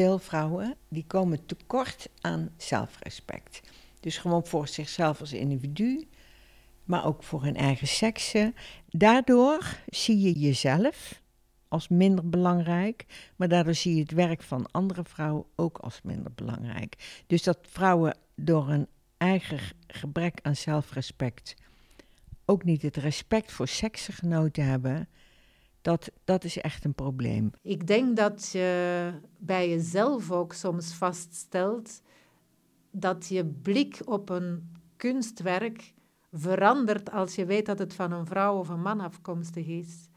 veel 0.00 0.18
vrouwen 0.18 0.74
die 0.88 1.04
komen 1.06 1.46
tekort 1.46 2.08
aan 2.20 2.50
zelfrespect. 2.56 3.60
Dus 4.00 4.18
gewoon 4.18 4.46
voor 4.46 4.68
zichzelf 4.68 5.20
als 5.20 5.32
individu, 5.32 6.08
maar 6.84 7.04
ook 7.04 7.22
voor 7.22 7.42
hun 7.42 7.56
eigen 7.56 7.86
seksen. 7.86 8.54
Daardoor 8.88 9.76
zie 9.86 10.20
je 10.20 10.32
jezelf 10.38 11.22
als 11.68 11.88
minder 11.88 12.28
belangrijk, 12.28 13.06
maar 13.36 13.48
daardoor 13.48 13.74
zie 13.74 13.94
je 13.94 14.00
het 14.00 14.10
werk 14.10 14.42
van 14.42 14.70
andere 14.70 15.04
vrouwen 15.04 15.44
ook 15.56 15.78
als 15.78 16.00
minder 16.02 16.32
belangrijk. 16.34 17.22
Dus 17.26 17.42
dat 17.42 17.58
vrouwen 17.62 18.16
door 18.34 18.68
een 18.68 18.86
eigen 19.16 19.60
gebrek 19.86 20.38
aan 20.42 20.56
zelfrespect 20.56 21.54
ook 22.44 22.64
niet 22.64 22.82
het 22.82 22.96
respect 22.96 23.52
voor 23.52 23.68
seksgenoten 23.68 24.64
hebben, 24.64 25.08
dat, 25.82 26.10
dat 26.24 26.44
is 26.44 26.58
echt 26.58 26.84
een 26.84 26.94
probleem. 26.94 27.50
Ik 27.62 27.86
denk 27.86 28.16
dat 28.16 28.50
je 28.52 29.12
bij 29.38 29.68
jezelf 29.68 30.30
ook 30.30 30.52
soms 30.52 30.94
vaststelt 30.94 32.02
dat 32.90 33.28
je 33.28 33.44
blik 33.44 34.00
op 34.04 34.28
een 34.28 34.72
kunstwerk 34.96 35.94
verandert 36.32 37.10
als 37.10 37.34
je 37.34 37.44
weet 37.44 37.66
dat 37.66 37.78
het 37.78 37.94
van 37.94 38.12
een 38.12 38.26
vrouw 38.26 38.58
of 38.58 38.68
een 38.68 38.82
man 38.82 39.00
afkomstig 39.00 39.66
is. 39.66 40.08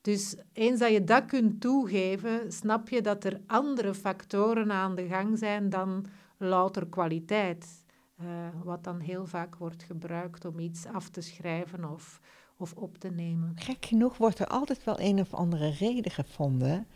Dus 0.00 0.36
eens 0.52 0.80
dat 0.80 0.92
je 0.92 1.04
dat 1.04 1.26
kunt 1.26 1.60
toegeven, 1.60 2.52
snap 2.52 2.88
je 2.88 3.00
dat 3.00 3.24
er 3.24 3.40
andere 3.46 3.94
factoren 3.94 4.72
aan 4.72 4.94
de 4.94 5.06
gang 5.06 5.38
zijn 5.38 5.70
dan 5.70 6.06
louter 6.36 6.86
kwaliteit. 6.86 7.84
Uh, 8.20 8.26
wat 8.62 8.84
dan 8.84 9.00
heel 9.00 9.26
vaak 9.26 9.56
wordt 9.56 9.82
gebruikt 9.82 10.44
om 10.44 10.58
iets 10.58 10.86
af 10.86 11.08
te 11.08 11.20
schrijven 11.20 11.90
of, 11.90 12.20
of 12.58 12.72
op 12.76 12.98
te 12.98 13.10
nemen. 13.10 13.52
Gek 13.54 13.86
genoeg 13.86 14.16
wordt 14.16 14.38
er 14.38 14.46
altijd 14.46 14.84
wel 14.84 15.00
een 15.00 15.20
of 15.20 15.34
andere 15.34 15.70
reden 15.70 16.12
gevonden 16.12 16.86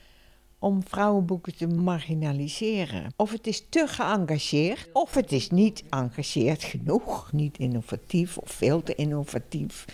om 0.59 0.87
vrouwenboeken 0.87 1.57
te 1.57 1.67
marginaliseren. 1.67 3.13
Of 3.17 3.33
het 3.33 3.47
is 3.47 3.67
te 3.69 3.87
geëngageerd, 3.87 4.89
of 4.93 5.15
het 5.15 5.33
is 5.33 5.51
niet 5.51 5.85
engageerd 5.91 6.63
genoeg, 6.63 7.33
niet 7.33 7.59
innovatief 7.59 8.39
of 8.39 8.51
veel 8.51 8.83
te 8.83 8.95
innovatief. 8.95 9.85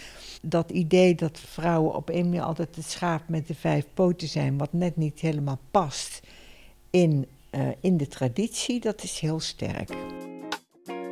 Dat 0.42 0.70
idee 0.70 1.14
dat 1.14 1.38
vrouwen 1.38 1.94
op 1.94 2.08
een 2.08 2.24
manier 2.24 2.42
altijd 2.42 2.76
het 2.76 2.90
schaap 2.90 3.28
met 3.28 3.46
de 3.46 3.54
vijf 3.54 3.86
poten 3.94 4.28
zijn, 4.28 4.58
wat 4.58 4.72
net 4.72 4.96
niet 4.96 5.20
helemaal 5.20 5.58
past 5.70 6.20
in, 6.90 7.26
uh, 7.50 7.68
in 7.80 7.96
de 7.96 8.06
traditie, 8.06 8.80
dat 8.80 9.02
is 9.02 9.18
heel 9.20 9.40
sterk. 9.40 9.96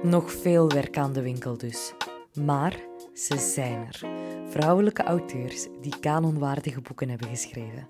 Nog 0.02 0.32
veel 0.32 0.68
werk 0.68 0.98
aan 0.98 1.12
de 1.12 1.22
winkel 1.22 1.58
dus. 1.58 1.92
Maar 2.34 2.80
ze 3.14 3.38
zijn 3.38 3.88
er. 3.92 4.25
Vrouwelijke 4.56 5.02
auteurs 5.02 5.68
die 5.80 5.98
kanonwaardige 6.00 6.80
boeken 6.80 7.08
hebben 7.08 7.28
geschreven. 7.28 7.88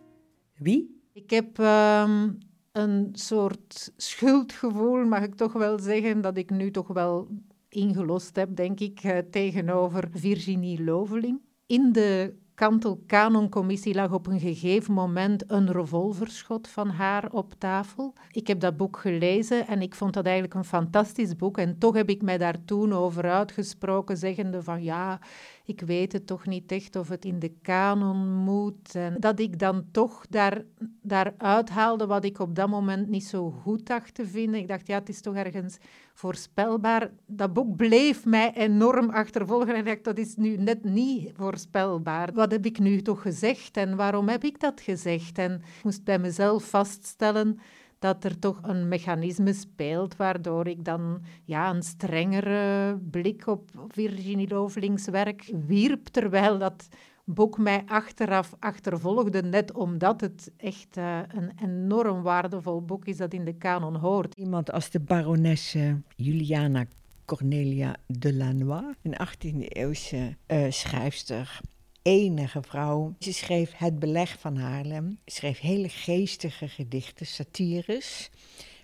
Wie? 0.56 1.00
Ik 1.12 1.30
heb 1.30 1.58
ehm, 1.58 2.30
een 2.72 3.08
soort 3.12 3.92
schuldgevoel, 3.96 5.04
mag 5.04 5.22
ik 5.22 5.34
toch 5.34 5.52
wel 5.52 5.78
zeggen, 5.78 6.20
dat 6.20 6.36
ik 6.36 6.50
nu 6.50 6.70
toch 6.70 6.88
wel 6.88 7.28
ingelost 7.68 8.36
heb, 8.36 8.56
denk 8.56 8.80
ik, 8.80 9.00
eh, 9.02 9.18
tegenover 9.30 10.08
Virginie 10.10 10.84
Loveling. 10.84 11.40
In 11.66 11.92
de 11.92 12.34
Kantel-Kanon-commissie 12.56 13.94
lag 13.94 14.12
op 14.12 14.26
een 14.26 14.40
gegeven 14.40 14.94
moment 14.94 15.50
een 15.50 15.72
revolverschot 15.72 16.68
van 16.68 16.88
haar 16.88 17.32
op 17.32 17.54
tafel. 17.58 18.12
Ik 18.30 18.46
heb 18.46 18.60
dat 18.60 18.76
boek 18.76 18.98
gelezen 18.98 19.66
en 19.66 19.82
ik 19.82 19.94
vond 19.94 20.14
dat 20.14 20.24
eigenlijk 20.24 20.54
een 20.54 20.64
fantastisch 20.64 21.36
boek. 21.36 21.58
En 21.58 21.78
toch 21.78 21.94
heb 21.94 22.08
ik 22.08 22.22
mij 22.22 22.38
daar 22.38 22.64
toen 22.64 22.92
over 22.92 23.30
uitgesproken, 23.30 24.16
zeggende 24.16 24.62
van 24.62 24.82
ja, 24.82 25.20
ik 25.64 25.80
weet 25.80 26.12
het 26.12 26.26
toch 26.26 26.46
niet 26.46 26.72
echt 26.72 26.96
of 26.96 27.08
het 27.08 27.24
in 27.24 27.38
de 27.38 27.52
kanon 27.62 28.34
moet. 28.34 28.94
En 28.94 29.16
dat 29.20 29.38
ik 29.38 29.58
dan 29.58 29.84
toch 29.90 30.26
daar, 30.30 30.62
daar 31.02 31.34
uithaalde 31.38 32.06
wat 32.06 32.24
ik 32.24 32.38
op 32.38 32.54
dat 32.54 32.68
moment 32.68 33.08
niet 33.08 33.26
zo 33.26 33.50
goed 33.50 33.86
dacht 33.86 34.14
te 34.14 34.26
vinden. 34.26 34.60
Ik 34.60 34.68
dacht, 34.68 34.86
ja, 34.86 34.98
het 34.98 35.08
is 35.08 35.20
toch 35.20 35.34
ergens 35.34 35.78
voorspelbaar. 36.16 37.10
Dat 37.26 37.52
boek 37.52 37.76
bleef 37.76 38.24
mij 38.24 38.52
enorm 38.54 39.10
achtervolgen 39.10 39.74
en 39.74 39.84
dacht, 39.84 40.04
dat 40.04 40.18
is 40.18 40.36
nu 40.36 40.56
net 40.56 40.84
niet 40.84 41.32
voorspelbaar. 41.34 42.32
Wat 42.32 42.50
heb 42.50 42.66
ik 42.66 42.78
nu 42.78 43.02
toch 43.02 43.22
gezegd 43.22 43.76
en 43.76 43.96
waarom 43.96 44.28
heb 44.28 44.44
ik 44.44 44.60
dat 44.60 44.80
gezegd? 44.80 45.38
En 45.38 45.52
ik 45.52 45.84
moest 45.84 46.04
bij 46.04 46.18
mezelf 46.18 46.64
vaststellen 46.64 47.58
dat 47.98 48.24
er 48.24 48.38
toch 48.38 48.58
een 48.62 48.88
mechanisme 48.88 49.52
speelt 49.52 50.16
waardoor 50.16 50.66
ik 50.66 50.84
dan 50.84 51.22
ja, 51.44 51.70
een 51.70 51.82
strengere 51.82 52.96
blik 53.10 53.46
op 53.46 53.70
Virginie 53.88 54.48
Lovelings 54.48 55.08
werk 55.08 55.52
wierp, 55.66 56.06
terwijl 56.06 56.58
dat 56.58 56.88
boek 57.26 57.58
mij 57.58 57.82
achteraf 57.86 58.54
achtervolgde, 58.58 59.42
net 59.42 59.72
omdat 59.72 60.20
het 60.20 60.52
echt 60.56 60.96
uh, 60.96 61.20
een 61.28 61.50
enorm 61.62 62.22
waardevol 62.22 62.82
boek 62.82 63.06
is 63.06 63.16
dat 63.16 63.32
in 63.32 63.44
de 63.44 63.54
kanon 63.54 63.96
hoort. 63.96 64.34
Iemand 64.34 64.72
als 64.72 64.90
de 64.90 65.00
baronesse 65.00 66.00
Juliana 66.16 66.86
Cornelia 67.24 67.96
Delannoy, 68.06 68.94
een 69.02 69.16
18e-eeuwse 69.28 70.36
uh, 70.46 70.70
schrijfster, 70.70 71.60
enige 72.02 72.62
vrouw. 72.62 73.14
Ze 73.18 73.32
schreef 73.32 73.72
Het 73.76 73.98
Beleg 73.98 74.38
van 74.38 74.56
Haarlem, 74.56 75.18
schreef 75.24 75.60
hele 75.60 75.88
geestige 75.88 76.68
gedichten, 76.68 77.26
satires. 77.26 78.30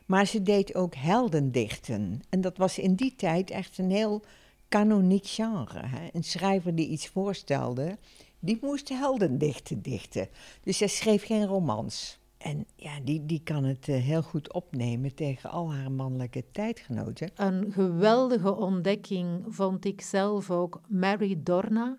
Maar 0.06 0.26
ze 0.26 0.42
deed 0.42 0.74
ook 0.74 0.94
heldendichten. 0.94 2.20
En 2.28 2.40
dat 2.40 2.56
was 2.56 2.78
in 2.78 2.94
die 2.94 3.14
tijd 3.14 3.50
echt 3.50 3.78
een 3.78 3.90
heel 3.90 4.22
kanoniek 4.68 5.26
genre. 5.26 5.86
Hè? 5.86 6.08
Een 6.12 6.24
schrijver 6.24 6.74
die 6.74 6.88
iets 6.88 7.08
voorstelde, 7.08 7.98
die 8.42 8.58
moest 8.60 8.88
heldendichten 8.88 9.82
dichten. 9.82 10.28
Dus 10.62 10.76
zij 10.76 10.88
schreef 10.88 11.24
geen 11.24 11.46
romans. 11.46 12.20
En 12.38 12.66
ja, 12.76 13.00
die, 13.02 13.26
die 13.26 13.40
kan 13.44 13.64
het 13.64 13.88
uh, 13.88 13.96
heel 13.96 14.22
goed 14.22 14.52
opnemen 14.52 15.14
tegen 15.14 15.50
al 15.50 15.74
haar 15.74 15.92
mannelijke 15.92 16.44
tijdgenoten. 16.52 17.30
Een 17.34 17.72
geweldige 17.72 18.56
ontdekking 18.56 19.44
vond 19.48 19.84
ik 19.84 20.00
zelf 20.00 20.50
ook 20.50 20.80
Mary 20.88 21.40
Dorna. 21.42 21.98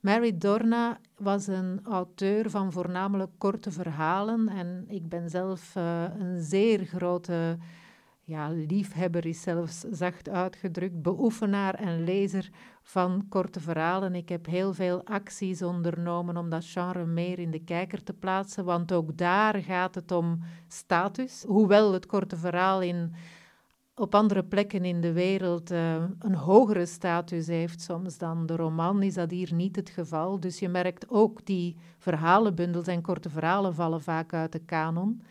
Mary 0.00 0.38
Dorna 0.38 1.00
was 1.16 1.46
een 1.46 1.80
auteur 1.84 2.50
van 2.50 2.72
voornamelijk 2.72 3.30
korte 3.38 3.70
verhalen 3.70 4.48
en 4.48 4.84
ik 4.88 5.08
ben 5.08 5.30
zelf 5.30 5.74
uh, 5.76 6.04
een 6.18 6.42
zeer 6.42 6.84
grote 6.84 7.58
ja, 8.28 8.48
liefhebber, 8.48 9.26
is 9.26 9.42
zelfs 9.42 9.80
zacht 9.80 10.28
uitgedrukt, 10.28 11.02
beoefenaar 11.02 11.74
en 11.74 12.04
lezer 12.04 12.50
van 12.82 13.26
korte 13.28 13.60
verhalen. 13.60 14.14
Ik 14.14 14.28
heb 14.28 14.46
heel 14.46 14.74
veel 14.74 15.04
acties 15.04 15.62
ondernomen 15.62 16.36
om 16.36 16.50
dat 16.50 16.64
genre 16.64 17.06
meer 17.06 17.38
in 17.38 17.50
de 17.50 17.64
kijker 17.64 18.02
te 18.02 18.12
plaatsen, 18.12 18.64
want 18.64 18.92
ook 18.92 19.16
daar 19.16 19.62
gaat 19.62 19.94
het 19.94 20.12
om 20.12 20.42
status. 20.66 21.44
Hoewel 21.46 21.92
het 21.92 22.06
korte 22.06 22.36
verhaal 22.36 22.82
in 22.82 23.14
op 23.94 24.14
andere 24.14 24.44
plekken 24.44 24.84
in 24.84 25.00
de 25.00 25.12
wereld 25.12 25.70
uh, 25.70 25.94
een 26.18 26.34
hogere 26.34 26.86
status 26.86 27.46
heeft 27.46 27.80
soms 27.80 28.18
dan 28.18 28.46
de 28.46 28.56
roman, 28.56 29.02
is 29.02 29.14
dat 29.14 29.30
hier 29.30 29.54
niet 29.54 29.76
het 29.76 29.90
geval. 29.90 30.40
Dus 30.40 30.58
je 30.58 30.68
merkt 30.68 31.08
ook 31.10 31.46
die 31.46 31.76
verhalenbundels 31.98 32.86
en 32.86 33.02
korte 33.02 33.30
verhalen 33.30 33.74
vallen 33.74 34.02
vaak 34.02 34.32
uit 34.32 34.52
de 34.52 34.64
kanon. 34.64 35.22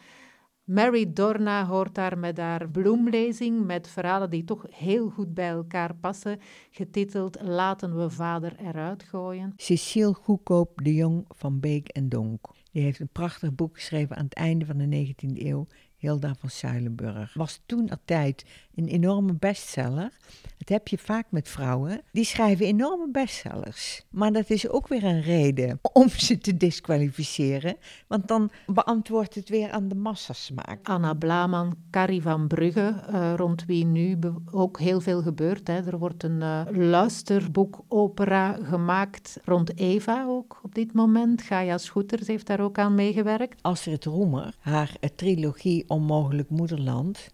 Mary 0.67 1.13
Dorna 1.13 1.65
hoort 1.65 1.95
daar 1.95 2.17
met 2.17 2.37
haar 2.37 2.69
bloemlezing, 2.69 3.65
met 3.65 3.87
verhalen 3.87 4.29
die 4.29 4.43
toch 4.43 4.65
heel 4.69 5.09
goed 5.09 5.33
bij 5.33 5.49
elkaar 5.49 5.95
passen, 5.95 6.39
getiteld 6.71 7.41
Laten 7.41 7.97
we 7.97 8.09
vader 8.09 8.55
eruit 8.59 9.03
gooien. 9.03 9.53
Cecile 9.55 10.13
Goedkoop 10.13 10.79
de 10.83 10.93
Jong 10.93 11.25
van 11.29 11.59
Beek 11.59 11.87
en 11.87 12.09
Donk. 12.09 12.47
Die 12.71 12.83
heeft 12.83 12.99
een 12.99 13.09
prachtig 13.11 13.55
boek 13.55 13.75
geschreven 13.75 14.15
aan 14.15 14.23
het 14.23 14.33
einde 14.33 14.65
van 14.65 14.77
de 14.77 15.13
19e 15.15 15.45
eeuw 15.45 15.67
Hilda 15.97 16.35
van 16.35 16.49
Zuilenburg. 16.49 17.33
Was 17.33 17.61
toen 17.65 17.89
tijd 18.05 18.45
een 18.77 18.87
enorme 18.87 19.33
bestseller. 19.33 20.11
Dat 20.57 20.69
heb 20.69 20.87
je 20.87 20.97
vaak 20.97 21.25
met 21.29 21.49
vrouwen. 21.49 22.01
Die 22.11 22.23
schrijven 22.23 22.65
enorme 22.65 23.11
bestsellers. 23.11 24.05
Maar 24.09 24.31
dat 24.31 24.49
is 24.49 24.69
ook 24.69 24.87
weer 24.87 25.03
een 25.03 25.21
reden 25.21 25.79
om 25.93 26.09
ze 26.09 26.37
te 26.37 26.57
disqualificeren. 26.57 27.75
Want 28.07 28.27
dan 28.27 28.49
beantwoordt 28.65 29.35
het 29.35 29.49
weer 29.49 29.71
aan 29.71 29.87
de 29.87 29.95
massasmaak. 29.95 30.79
Anna 30.83 31.13
Blaman, 31.13 31.75
Carrie 31.91 32.21
van 32.21 32.47
Brugge, 32.47 33.03
uh, 33.09 33.33
rond 33.35 33.65
wie 33.65 33.85
nu 33.85 34.17
ook 34.51 34.79
heel 34.79 35.01
veel 35.01 35.21
gebeurt. 35.21 35.67
Hè. 35.67 35.85
Er 35.85 35.97
wordt 35.97 36.23
een 36.23 36.41
uh, 36.41 36.61
luisterboek-opera 36.71 38.57
gemaakt 38.63 39.39
rond 39.43 39.77
Eva 39.77 40.25
ook 40.27 40.59
op 40.63 40.75
dit 40.75 40.93
moment. 40.93 41.41
Gaia 41.41 41.77
Schoeters 41.77 42.27
heeft 42.27 42.47
daar 42.47 42.59
ook 42.59 42.77
aan 42.77 42.95
meegewerkt. 42.95 43.61
Astrid 43.61 44.05
Roemer, 44.05 44.55
haar 44.59 44.97
trilogie 45.15 45.83
Onmogelijk 45.87 46.49
Moederland, 46.49 47.29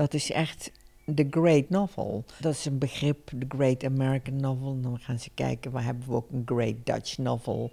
dat 0.00 0.14
is 0.14 0.30
echt 0.30 0.72
de 1.04 1.26
great 1.30 1.68
novel. 1.68 2.24
Dat 2.40 2.52
is 2.52 2.64
een 2.64 2.78
begrip, 2.78 3.30
de 3.34 3.46
great 3.48 3.84
American 3.84 4.36
novel. 4.36 4.80
Dan 4.80 4.98
gaan 4.98 5.18
ze 5.18 5.30
kijken, 5.34 5.70
waar 5.70 5.84
hebben 5.84 6.08
we 6.08 6.14
ook 6.14 6.30
een 6.30 6.42
great 6.44 6.74
Dutch 6.84 7.18
novel. 7.18 7.70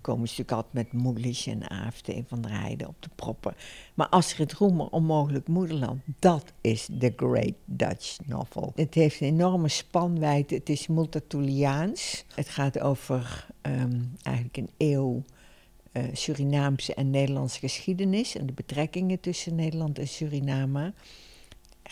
Komen 0.00 0.28
ze 0.28 0.34
natuurlijk 0.40 0.50
altijd 0.50 0.92
met 0.92 1.02
Moelisch 1.02 1.46
en 1.46 1.68
AFT 1.68 2.12
van 2.26 2.40
der 2.40 2.60
Heijden 2.60 2.88
op 2.88 3.02
de 3.02 3.08
proppen. 3.14 3.54
Maar 3.94 4.08
Astrid 4.08 4.52
Roemer, 4.52 4.88
Onmogelijk 4.90 5.48
Moederland, 5.48 6.02
dat 6.18 6.52
is 6.60 6.88
de 6.90 7.12
great 7.16 7.54
Dutch 7.64 8.16
novel. 8.26 8.72
Het 8.74 8.94
heeft 8.94 9.20
een 9.20 9.26
enorme 9.26 9.68
spanwijdte, 9.68 10.54
het 10.54 10.68
is 10.68 10.86
multatuliaans. 10.86 12.24
Het 12.34 12.48
gaat 12.48 12.80
over 12.80 13.46
ehm, 13.60 14.00
eigenlijk 14.22 14.56
een 14.56 14.70
eeuw 14.76 15.22
uh, 15.92 16.02
Surinaamse 16.12 16.94
en 16.94 17.10
Nederlandse 17.10 17.58
geschiedenis 17.58 18.36
en 18.36 18.46
de 18.46 18.52
betrekkingen 18.52 19.20
tussen 19.20 19.54
Nederland 19.54 19.98
en 19.98 20.08
Suriname. 20.08 20.92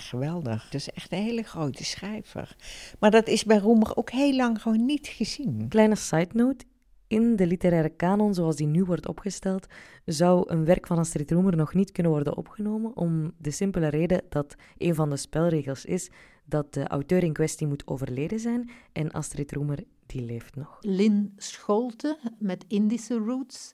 Geweldig. 0.01 0.65
Het 0.65 0.75
is 0.75 0.91
echt 0.91 1.13
een 1.13 1.23
hele 1.23 1.43
grote 1.43 1.85
schrijver. 1.85 2.57
Maar 2.99 3.11
dat 3.11 3.29
is 3.29 3.45
bij 3.45 3.59
Roemer 3.59 3.97
ook 3.97 4.11
heel 4.11 4.37
lang 4.37 4.63
gewoon 4.63 4.85
niet 4.85 5.07
gezien. 5.07 5.69
Kleine 5.69 5.97
side 5.97 6.31
note. 6.33 6.65
In 7.07 7.37
de 7.37 7.47
literaire 7.47 7.89
kanon 7.89 8.35
zoals 8.35 8.57
die 8.57 8.67
nu 8.67 8.85
wordt 8.85 9.09
opgesteld, 9.09 9.67
zou 10.05 10.51
een 10.51 10.65
werk 10.65 10.87
van 10.87 10.99
Astrid 10.99 11.31
Roemer 11.31 11.57
nog 11.57 11.75
niet 11.75 11.93
kunnen 11.93 12.13
worden 12.13 12.37
opgenomen, 12.37 12.97
om 12.97 13.33
de 13.39 13.51
simpele 13.51 13.89
reden 13.89 14.23
dat 14.29 14.55
een 14.79 14.95
van 14.95 15.11
de 15.11 15.17
spelregels 15.17 15.85
is 15.85 16.11
dat 16.45 16.75
de 16.75 16.89
auteur 16.89 17.23
in 17.23 17.33
kwestie 17.33 17.67
moet 17.67 17.87
overleden 17.87 18.41
zijn 18.41 18.71
en 18.93 19.11
Astrid 19.11 19.53
Roemer 19.53 19.85
die 20.07 20.23
leeft 20.23 20.57
nog. 20.57 20.79
Lin 20.81 21.33
Scholte 21.37 22.19
met 22.39 22.65
Indische 22.69 23.17
roots 23.17 23.73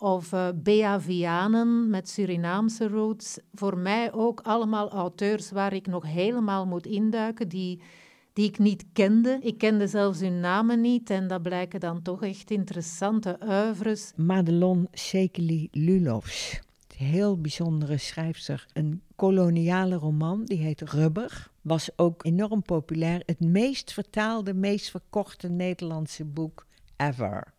of 0.00 0.32
uh, 0.32 0.48
Bea 0.54 1.00
Vianen 1.00 1.90
met 1.90 2.08
Surinaamse 2.08 2.88
roots. 2.88 3.38
Voor 3.52 3.78
mij 3.78 4.12
ook 4.12 4.40
allemaal 4.40 4.90
auteurs 4.90 5.50
waar 5.50 5.72
ik 5.72 5.86
nog 5.86 6.04
helemaal 6.06 6.66
moet 6.66 6.86
induiken, 6.86 7.48
die, 7.48 7.80
die 8.32 8.48
ik 8.48 8.58
niet 8.58 8.84
kende. 8.92 9.38
Ik 9.42 9.58
kende 9.58 9.86
zelfs 9.86 10.20
hun 10.20 10.40
namen 10.40 10.80
niet 10.80 11.10
en 11.10 11.28
dat 11.28 11.42
blijken 11.42 11.80
dan 11.80 12.02
toch 12.02 12.22
echt 12.22 12.50
interessante 12.50 13.38
oeuvres. 13.42 14.12
Madelon 14.16 14.88
Sekeli 14.92 15.68
Lulovs, 15.70 16.60
heel 16.96 17.40
bijzondere 17.40 17.98
schrijfster. 17.98 18.66
Een 18.72 19.02
koloniale 19.16 19.94
roman, 19.94 20.44
die 20.44 20.58
heet 20.58 20.80
Rubber. 20.80 21.50
Was 21.60 21.90
ook 21.96 22.24
enorm 22.24 22.62
populair. 22.62 23.22
Het 23.26 23.40
meest 23.40 23.92
vertaalde, 23.92 24.54
meest 24.54 24.90
verkochte 24.90 25.48
Nederlandse 25.48 26.24
boek 26.24 26.66
ever 26.96 27.58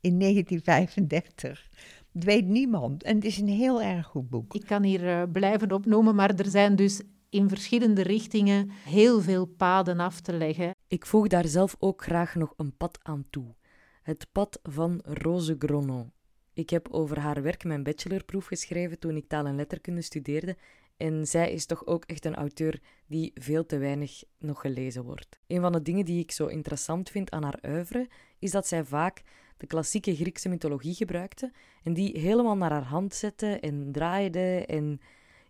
in 0.00 0.18
1935. 0.18 1.68
Dat 2.12 2.24
weet 2.24 2.46
niemand. 2.46 3.02
En 3.02 3.14
het 3.14 3.24
is 3.24 3.38
een 3.38 3.48
heel 3.48 3.82
erg 3.82 4.06
goed 4.06 4.28
boek. 4.28 4.54
Ik 4.54 4.66
kan 4.66 4.82
hier 4.82 5.04
uh, 5.04 5.22
blijven 5.32 5.72
opnoemen, 5.72 6.14
maar 6.14 6.34
er 6.34 6.50
zijn 6.50 6.76
dus 6.76 7.02
in 7.30 7.48
verschillende 7.48 8.02
richtingen 8.02 8.70
heel 8.70 9.20
veel 9.20 9.46
paden 9.46 10.00
af 10.00 10.20
te 10.20 10.32
leggen. 10.32 10.74
Ik 10.88 11.06
voeg 11.06 11.26
daar 11.26 11.46
zelf 11.46 11.76
ook 11.78 12.02
graag 12.02 12.34
nog 12.34 12.54
een 12.56 12.76
pad 12.76 12.98
aan 13.02 13.26
toe. 13.30 13.54
Het 14.02 14.26
pad 14.32 14.60
van 14.62 15.00
Rose 15.04 15.56
Gronon. 15.58 16.12
Ik 16.52 16.70
heb 16.70 16.88
over 16.90 17.18
haar 17.18 17.42
werk 17.42 17.64
mijn 17.64 17.82
bachelorproef 17.82 18.46
geschreven 18.46 18.98
toen 18.98 19.16
ik 19.16 19.28
taal 19.28 19.46
en 19.46 19.56
letterkunde 19.56 20.02
studeerde 20.02 20.56
en 20.98 21.26
zij 21.26 21.52
is 21.52 21.66
toch 21.66 21.86
ook 21.86 22.04
echt 22.04 22.24
een 22.24 22.34
auteur 22.34 22.80
die 23.06 23.30
veel 23.34 23.66
te 23.66 23.78
weinig 23.78 24.22
nog 24.38 24.60
gelezen 24.60 25.04
wordt. 25.04 25.38
Een 25.46 25.60
van 25.60 25.72
de 25.72 25.82
dingen 25.82 26.04
die 26.04 26.22
ik 26.22 26.30
zo 26.30 26.46
interessant 26.46 27.10
vind 27.10 27.30
aan 27.30 27.42
haar 27.42 27.58
oeuvre 27.66 28.08
is 28.38 28.50
dat 28.50 28.66
zij 28.66 28.84
vaak 28.84 29.22
de 29.58 29.66
klassieke 29.66 30.16
Griekse 30.16 30.48
mythologie 30.48 30.94
gebruikte 30.94 31.52
en 31.82 31.94
die 31.94 32.18
helemaal 32.18 32.56
naar 32.56 32.70
haar 32.70 32.84
hand 32.84 33.14
zette 33.14 33.60
en 33.60 33.92
draaide 33.92 34.64
en 34.66 35.00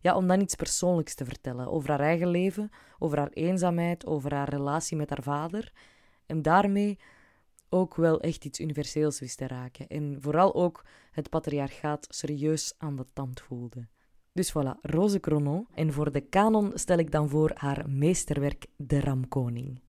ja, 0.01 0.17
om 0.17 0.27
dan 0.27 0.41
iets 0.41 0.55
persoonlijks 0.55 1.15
te 1.15 1.25
vertellen 1.25 1.71
over 1.71 1.89
haar 1.89 2.01
eigen 2.01 2.29
leven, 2.29 2.71
over 2.99 3.19
haar 3.19 3.33
eenzaamheid, 3.33 4.07
over 4.07 4.35
haar 4.35 4.49
relatie 4.49 4.97
met 4.97 5.11
haar 5.11 5.23
vader 5.23 5.73
en 6.27 6.43
daarmee 6.43 6.99
ook 7.69 7.95
wel 7.95 8.21
echt 8.21 8.45
iets 8.45 8.61
universeels 8.61 9.21
wist 9.21 9.39
te 9.39 9.47
raken 9.47 9.89
en 9.89 10.17
vooral 10.21 10.55
ook 10.55 10.85
het 11.11 11.29
patriarchaat 11.29 12.07
serieus 12.11 12.75
aan 12.79 12.97
de 12.97 13.07
tand 13.13 13.41
voelde. 13.41 13.89
Dus 14.33 14.53
voilà, 14.53 14.81
Rose 14.83 15.21
Cronon. 15.21 15.67
En 15.75 15.93
voor 15.93 16.13
de 16.13 16.21
kanon 16.21 16.71
stel 16.75 16.99
ik 16.99 17.11
dan 17.11 17.29
voor 17.29 17.51
haar 17.55 17.91
meesterwerk 17.91 18.67
De 18.77 19.01
Ramkoning. 19.01 19.81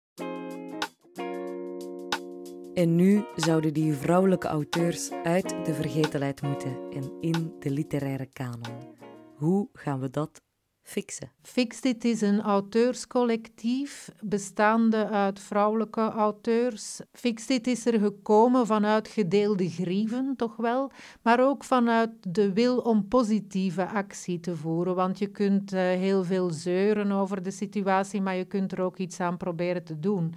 En 2.80 2.96
nu 2.96 3.24
zouden 3.36 3.74
die 3.74 3.94
vrouwelijke 3.94 4.48
auteurs 4.48 5.12
uit 5.12 5.66
de 5.66 5.74
vergetelheid 5.74 6.42
moeten 6.42 6.78
en 6.94 7.12
in 7.22 7.54
de 7.60 7.70
literaire 7.72 8.26
kanon. 8.26 8.96
Hoe 9.36 9.70
gaan 9.74 10.00
we 10.00 10.10
dat 10.10 10.42
fixen? 10.82 11.32
Fixit 11.42 12.06
is 12.06 12.22
een 12.22 12.42
auteurscollectief 12.42 14.12
bestaande 14.22 15.08
uit 15.08 15.40
vrouwelijke 15.40 16.02
auteurs. 16.02 17.02
Fixit 17.12 17.68
is 17.68 17.86
er 17.86 18.00
gekomen 18.00 18.66
vanuit 18.66 19.08
gedeelde 19.08 19.70
grieven, 19.70 20.34
toch 20.36 20.56
wel, 20.56 20.92
maar 21.22 21.40
ook 21.48 21.64
vanuit 21.64 22.12
de 22.28 22.54
wil 22.54 22.78
om 22.78 23.08
positieve 23.08 23.88
actie 23.88 24.40
te 24.40 24.56
voeren. 24.56 24.96
Want 24.96 25.20
je 25.20 25.28
kunt 25.28 25.74
uh, 25.74 25.80
heel 25.80 26.24
veel 26.24 26.50
zeuren 26.50 27.12
over 27.12 27.44
de 27.44 27.52
situatie, 27.52 28.22
maar 28.22 28.36
je 28.36 28.46
kunt 28.46 28.72
er 28.72 28.82
ook 28.82 28.98
iets 28.98 29.20
aan 29.20 29.38
proberen 29.38 29.84
te 29.84 30.00
doen. 30.00 30.34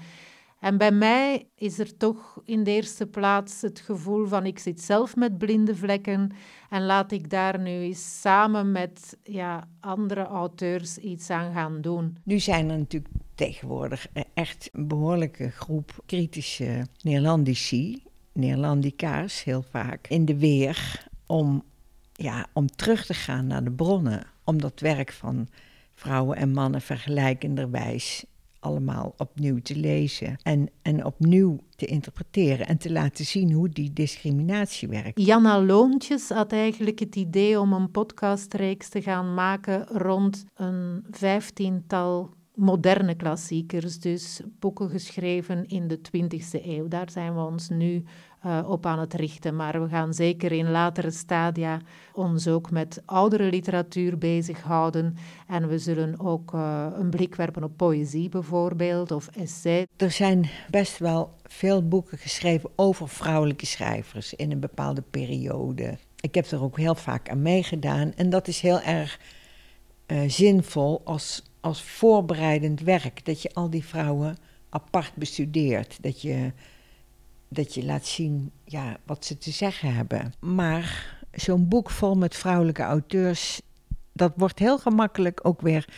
En 0.63 0.79
bij 0.79 0.93
mij 0.93 1.49
is 1.55 1.79
er 1.79 1.97
toch 1.97 2.41
in 2.45 2.65
de 2.65 2.71
eerste 2.71 3.07
plaats 3.07 3.61
het 3.61 3.81
gevoel 3.81 4.27
van 4.27 4.47
ik 4.47 4.59
zit 4.59 4.81
zelf 4.81 5.17
met 5.17 5.39
blinde 5.39 5.77
vlekken 5.77 6.33
en 6.71 6.85
laat 6.85 7.13
ik 7.13 7.31
daar 7.31 7.61
nu 7.61 7.71
eens 7.71 8.21
samen 8.21 8.73
met 8.73 9.19
ja, 9.23 9.69
andere 9.81 10.25
auteurs 10.25 10.99
iets 10.99 11.31
aan 11.31 11.53
gaan 11.53 11.81
doen. 11.81 12.17
Nu 12.25 12.39
zijn 12.39 12.71
er 12.71 12.79
natuurlijk 12.79 13.15
tegenwoordig 13.35 14.07
echt 14.35 14.69
een 14.73 14.89
behoorlijke 14.89 15.51
groep 15.51 16.03
kritische 16.07 16.87
Neerlandici, 17.01 18.03
Neerlandica's 18.33 19.45
heel 19.45 19.63
vaak, 19.71 20.07
in 20.09 20.25
de 20.25 20.39
weer 20.39 21.07
om, 21.27 21.63
ja, 22.13 22.47
om 22.53 22.67
terug 22.67 23.07
te 23.07 23.15
gaan 23.15 23.47
naar 23.47 23.65
de 23.65 23.73
bronnen. 23.73 24.27
Om 24.45 24.61
dat 24.61 24.81
werk 24.81 25.13
van 25.13 25.49
vrouwen 25.95 26.37
en 26.37 26.53
mannen 26.53 26.81
vergelijkenderwijs 26.81 28.25
allemaal 28.63 29.15
opnieuw 29.17 29.59
te 29.59 29.77
lezen 29.77 30.37
en, 30.43 30.71
en 30.83 31.05
opnieuw 31.05 31.59
te 31.77 31.87
interpreteren 31.87 32.67
en 32.67 32.79
te 32.79 32.93
laten 32.93 33.25
zien 33.25 33.53
hoe 33.53 33.69
die 33.69 33.93
discriminatie 33.93 34.89
werkt. 34.89 35.21
Janna 35.21 35.63
Loontjes 35.63 36.29
had 36.29 36.53
eigenlijk 36.53 36.99
het 36.99 37.17
idee 37.17 37.61
om 37.61 37.73
een 37.73 37.91
podcastreeks 37.91 38.89
te 38.89 39.03
gaan 39.03 39.35
maken 39.35 39.87
rond 39.87 40.45
een 40.55 41.05
vijftiental 41.11 42.35
moderne 42.55 43.15
klassiekers, 43.15 43.99
dus 43.99 44.41
boeken 44.59 44.91
geschreven 44.91 45.67
in 45.67 45.89
de 45.89 45.99
20e 45.99 46.65
eeuw. 46.65 46.89
Daar 46.89 47.11
zijn 47.11 47.35
we 47.35 47.41
ons 47.41 47.69
nu 47.69 48.05
uh, 48.47 48.69
op 48.69 48.87
aan 48.87 48.99
het 48.99 49.15
richten. 49.15 49.57
Maar 49.57 49.83
we 49.83 49.89
gaan 49.89 50.15
zeker 50.15 50.53
in 50.53 50.71
latere 50.71 51.11
stadia 51.11 51.81
ons 52.13 52.49
ook 52.49 52.71
met 52.71 53.03
oudere 53.05 53.51
literatuur 53.51 54.19
bezighouden. 54.19 55.17
En 55.47 55.69
we 55.69 55.79
zullen 55.79 56.21
ook 56.21 56.53
uh, 56.55 56.87
een 56.95 57.11
blik 57.11 57.35
werpen 57.35 57.65
op 57.65 57.77
poëzie 57.77 58.29
bijvoorbeeld, 58.29 59.11
of 59.11 59.29
essay. 59.29 59.87
Er 59.97 60.11
zijn 60.11 60.51
best 60.71 60.99
wel 60.99 61.35
veel 61.43 61.89
boeken 61.89 62.19
geschreven 62.19 62.71
over 62.77 63.09
vrouwelijke 63.09 63.67
schrijvers 63.67 64.35
in 64.35 64.51
een 64.51 64.61
bepaalde 64.61 65.03
periode. 65.11 65.99
Ik 66.21 66.35
heb 66.35 66.47
er 66.47 66.63
ook 66.63 66.79
heel 66.79 66.95
vaak 66.95 67.29
aan 67.29 67.43
meegedaan. 67.43 68.13
En 68.15 68.31
dat 68.31 68.49
is 68.49 68.61
heel 68.61 68.81
erg 68.81 69.21
uh, 70.07 70.21
zinvol 70.27 71.01
als, 71.05 71.43
als 71.63 71.83
voorbereidend 71.83 72.81
werk. 72.81 73.25
Dat 73.25 73.43
je 73.43 73.55
al 73.55 73.71
die 73.71 73.85
vrouwen 73.85 74.37
apart 74.69 75.15
bestudeert. 75.15 76.03
Dat 76.03 76.23
je 76.23 76.53
dat 77.53 77.75
je 77.75 77.85
laat 77.85 78.07
zien 78.07 78.51
ja, 78.65 78.97
wat 79.07 79.25
ze 79.25 79.39
te 79.39 79.51
zeggen 79.51 79.95
hebben. 79.95 80.33
Maar 80.41 81.17
zo'n 81.33 81.69
boek 81.69 81.91
vol 81.91 82.15
met 82.15 82.37
vrouwelijke 82.37 82.83
auteurs, 82.83 83.61
dat 84.13 84.33
wordt 84.37 84.59
heel 84.59 84.79
gemakkelijk 84.79 85.41
ook 85.43 85.61
weer 85.61 85.89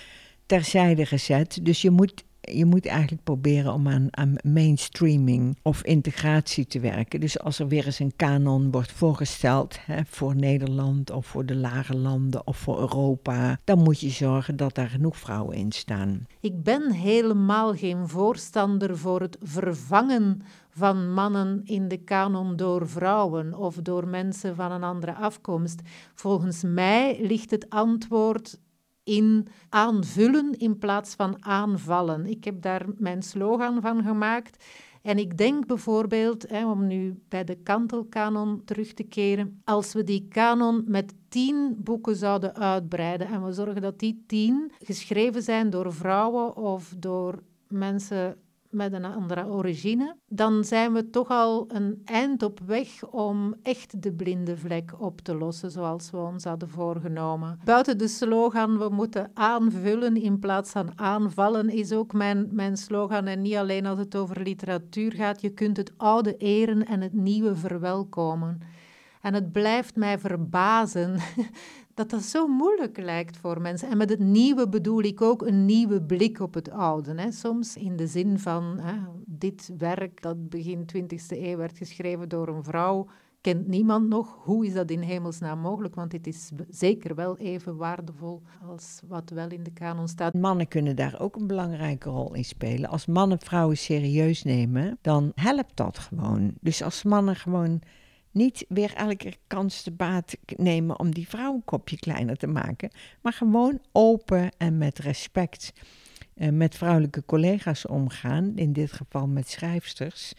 terzijde 0.47 1.07
gezet. 1.07 1.59
Dus 1.63 1.83
je 1.83 1.91
moet 1.91 2.25
je 2.53 2.65
moet 2.65 2.87
eigenlijk 2.87 3.23
proberen 3.23 3.73
om 3.73 3.89
aan, 3.89 4.07
aan, 4.11 4.35
mainstreaming 4.43 5.59
of 5.63 5.83
integratie 5.83 6.67
te 6.67 6.81
werken. 6.81 7.21
Dus 7.21 7.39
als 7.39 7.59
er 7.59 7.69
weer 7.69 7.87
eens 7.87 7.99
een 7.99 8.17
kanon 8.17 8.71
wordt 8.71 8.93
voorgesteld 8.93 9.79
hè, 9.87 10.01
voor 10.07 10.37
Nederland 10.37 11.11
of 11.11 11.27
voor 11.27 11.47
de 11.47 11.57
lage 11.57 11.97
landen 11.97 12.47
of 12.47 12.57
voor 12.57 12.79
Europa, 12.79 13.59
dan 13.65 13.83
moet 13.83 14.01
je 14.01 14.11
zorgen 14.11 14.57
dat 14.57 14.75
daar 14.75 14.89
genoeg 14.89 15.17
vrouwen 15.17 15.57
in 15.57 15.73
staan. 15.73 16.27
Ik 16.41 16.63
ben 16.63 16.93
helemaal 16.93 17.75
geen 17.75 18.09
voorstander 18.09 18.99
voor 18.99 19.21
het 19.21 19.39
vervangen 19.43 20.43
van 20.71 21.13
mannen 21.13 21.61
in 21.65 21.89
de 21.89 21.97
kanon 21.97 22.57
door 22.57 22.89
vrouwen 22.89 23.55
of 23.55 23.77
door 23.77 24.09
mensen 24.09 24.55
van 24.55 24.73
een 24.73 24.83
andere 24.83 25.15
afkomst. 25.15 25.81
Volgens 26.15 26.63
mij 26.63 27.19
ligt 27.21 27.51
het 27.51 27.71
antwoord 27.71 28.59
in 29.05 29.47
aanvullen 29.69 30.59
in 30.59 30.79
plaats 30.79 31.15
van 31.15 31.45
aanvallen. 31.45 32.27
Ik 32.27 32.45
heb 32.45 32.63
daar 32.63 32.87
mijn 32.97 33.23
slogan 33.23 33.81
van 33.81 34.03
gemaakt. 34.03 34.65
En 35.03 35.19
ik 35.19 35.39
denk 35.39 35.67
bijvoorbeeld, 35.67 36.49
hè, 36.49 36.71
om 36.71 36.87
nu 36.87 37.23
bij 37.29 37.45
de 37.45 37.57
kantelkanon 37.63 38.63
terug 38.65 38.93
te 38.93 39.03
keren, 39.03 39.61
als 39.65 39.93
we 39.93 40.05
die 40.05 40.29
kanon 40.29 40.85
met 40.87 41.15
tien 41.29 41.77
boeken 41.79 42.17
zouden 42.17 42.55
uitbreiden 42.55 43.27
en 43.27 43.45
we 43.45 43.53
zorgen 43.53 43.83
dat 43.83 43.99
die 43.99 44.25
tien 44.27 44.73
geschreven 44.79 45.43
zijn 45.43 45.71
door 45.71 45.93
vrouwen 45.93 46.57
of 46.57 46.95
door 46.99 47.43
mensen 47.69 48.37
met 48.75 48.93
een 48.93 49.05
andere 49.05 49.47
origine, 49.47 50.17
dan 50.29 50.65
zijn 50.65 50.93
we 50.93 51.11
toch 51.11 51.29
al 51.29 51.65
een 51.69 52.03
eind 52.05 52.43
op 52.43 52.61
weg 52.67 53.07
om 53.11 53.55
echt 53.63 54.03
de 54.03 54.13
blinde 54.13 54.57
vlek 54.57 54.95
op 54.99 55.21
te 55.21 55.35
lossen, 55.35 55.71
zoals 55.71 56.11
we 56.11 56.17
ons 56.17 56.45
hadden 56.45 56.69
voorgenomen. 56.69 57.61
Buiten 57.65 57.99
de 57.99 58.09
slogan, 58.09 58.79
we 58.79 58.89
moeten 58.89 59.31
aanvullen 59.35 60.17
in 60.17 60.39
plaats 60.39 60.71
van 60.71 60.99
aanvallen, 60.99 61.69
is 61.69 61.93
ook 61.93 62.13
mijn, 62.13 62.49
mijn 62.53 62.77
slogan. 62.77 63.27
En 63.27 63.43
niet 63.43 63.57
alleen 63.57 63.87
als 63.87 63.99
het 63.99 64.17
over 64.17 64.43
literatuur 64.43 65.13
gaat, 65.13 65.41
je 65.41 65.51
kunt 65.51 65.77
het 65.77 65.93
oude 65.97 66.37
eren 66.37 66.87
en 66.87 67.01
het 67.01 67.13
nieuwe 67.13 67.57
verwelkomen. 67.57 68.61
En 69.21 69.35
het 69.35 69.53
blijft 69.53 69.97
mij 69.97 70.19
verbazen 70.19 71.19
dat 71.95 72.11
dat 72.11 72.23
zo 72.23 72.47
moeilijk 72.47 72.99
lijkt 72.99 73.37
voor 73.37 73.61
mensen. 73.61 73.91
En 73.91 73.97
met 73.97 74.11
het 74.11 74.19
nieuwe 74.19 74.69
bedoel 74.69 75.03
ik 75.03 75.21
ook 75.21 75.43
een 75.43 75.65
nieuwe 75.65 76.03
blik 76.03 76.41
op 76.41 76.55
het 76.55 76.71
oude. 76.71 77.15
Hè. 77.15 77.33
Soms 77.33 77.77
in 77.77 77.97
de 77.97 78.07
zin 78.07 78.39
van 78.39 78.79
hè, 78.79 78.95
dit 79.27 79.71
werk 79.79 80.23
dat 80.23 80.49
begin 80.49 80.87
20e 80.97 81.17
eeuw 81.29 81.57
werd 81.57 81.79
geschreven 81.79 82.29
door 82.29 82.49
een 82.49 82.65
vrouw, 82.65 83.07
kent 83.41 83.67
niemand 83.67 84.09
nog. 84.09 84.39
Hoe 84.45 84.67
is 84.67 84.73
dat 84.73 84.91
in 84.91 85.01
hemelsnaam 85.01 85.59
mogelijk? 85.59 85.95
Want 85.95 86.11
dit 86.11 86.27
is 86.27 86.51
zeker 86.69 87.15
wel 87.15 87.37
even 87.37 87.77
waardevol 87.77 88.43
als 88.69 89.01
wat 89.09 89.31
wel 89.31 89.51
in 89.51 89.63
de 89.63 89.73
kanon 89.73 90.09
staat. 90.09 90.35
Mannen 90.35 90.69
kunnen 90.69 90.97
daar 90.97 91.21
ook 91.21 91.37
een 91.37 91.47
belangrijke 91.47 92.11
rol 92.11 92.35
in 92.35 92.45
spelen. 92.45 92.91
Als 92.91 93.07
mannen 93.07 93.41
vrouwen 93.41 93.77
serieus 93.77 94.43
nemen, 94.43 94.99
dan 95.01 95.33
helpt 95.35 95.77
dat 95.77 95.99
gewoon. 95.99 96.55
Dus 96.61 96.83
als 96.83 97.03
mannen 97.03 97.37
gewoon 97.37 97.81
niet 98.35 98.65
weer 98.69 98.95
elke 98.95 99.35
kans 99.47 99.83
te 99.83 99.91
baat 99.91 100.37
nemen 100.57 100.99
om 100.99 101.15
die 101.15 101.29
vrouw 101.29 101.55
een 101.55 101.65
kopje 101.65 101.97
kleiner 101.97 102.37
te 102.37 102.47
maken, 102.47 102.91
maar 103.21 103.33
gewoon 103.33 103.79
open 103.93 104.51
en 104.59 104.79
met 104.79 104.99
respect 104.99 105.73
uh, 106.37 106.49
met 106.49 106.75
vrouwelijke 106.75 107.25
collega's 107.27 107.87
omgaan, 107.87 108.53
in 108.57 108.73
dit 108.73 108.93
geval 108.93 109.27
met 109.27 109.49
schrijfsters. 109.49 110.33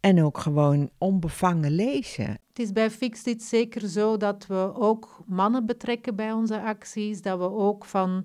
En 0.00 0.22
ook 0.22 0.38
gewoon 0.38 0.90
onbevangen 0.98 1.70
lezen. 1.70 2.26
Het 2.26 2.58
is 2.58 2.72
bij 2.72 2.90
Fixit 2.90 3.42
zeker 3.42 3.88
zo 3.88 4.16
dat 4.16 4.46
we 4.46 4.72
ook 4.74 5.22
mannen 5.26 5.66
betrekken 5.66 6.16
bij 6.16 6.32
onze 6.32 6.60
acties. 6.60 7.22
Dat 7.22 7.38
we 7.38 7.50
ook 7.50 7.84
van 7.84 8.24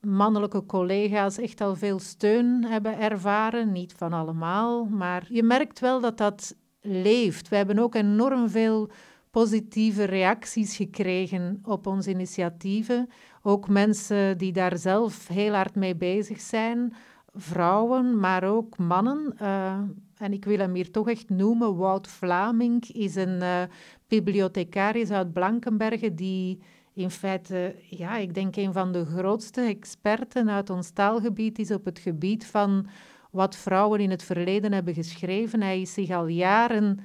mannelijke 0.00 0.66
collega's 0.66 1.38
echt 1.38 1.60
al 1.60 1.76
veel 1.76 1.98
steun 1.98 2.64
hebben 2.64 2.98
ervaren. 2.98 3.72
Niet 3.72 3.92
van 3.92 4.12
allemaal, 4.12 4.84
maar 4.84 5.26
je 5.28 5.42
merkt 5.42 5.80
wel 5.80 6.00
dat 6.00 6.18
dat 6.18 6.56
leeft. 6.88 7.48
We 7.48 7.56
hebben 7.56 7.78
ook 7.78 7.94
enorm 7.94 8.48
veel 8.48 8.90
positieve 9.30 10.04
reacties 10.04 10.76
gekregen 10.76 11.60
op 11.64 11.86
onze 11.86 12.10
initiatieven. 12.10 13.08
Ook 13.42 13.68
mensen 13.68 14.38
die 14.38 14.52
daar 14.52 14.78
zelf 14.78 15.28
heel 15.28 15.52
hard 15.52 15.74
mee 15.74 15.96
bezig 15.96 16.40
zijn. 16.40 16.94
Vrouwen, 17.34 18.20
maar 18.20 18.44
ook 18.44 18.78
mannen. 18.78 19.34
Uh, 19.42 19.78
en 20.16 20.32
ik 20.32 20.44
wil 20.44 20.58
hem 20.58 20.74
hier 20.74 20.90
toch 20.90 21.08
echt 21.08 21.28
noemen. 21.28 21.76
Wout 21.76 22.08
Vlaming 22.08 22.88
is 22.88 23.14
een 23.14 23.42
uh, 23.42 23.62
bibliothecaris 24.08 25.10
uit 25.10 25.32
Blankenberge 25.32 26.14
die 26.14 26.60
in 26.98 27.10
feite, 27.10 27.74
ja, 27.90 28.16
ik 28.16 28.34
denk 28.34 28.56
een 28.56 28.72
van 28.72 28.92
de 28.92 29.04
grootste 29.04 29.60
experten 29.60 30.50
uit 30.50 30.70
ons 30.70 30.90
taalgebied 30.90 31.58
is 31.58 31.70
op 31.70 31.84
het 31.84 31.98
gebied 31.98 32.46
van 32.46 32.86
wat 33.30 33.56
vrouwen 33.56 34.00
in 34.00 34.10
het 34.10 34.22
verleden 34.22 34.72
hebben 34.72 34.94
geschreven. 34.94 35.62
Hij 35.62 35.80
is 35.80 35.92
zich 35.92 36.10
al 36.10 36.26
jaren 36.26 37.00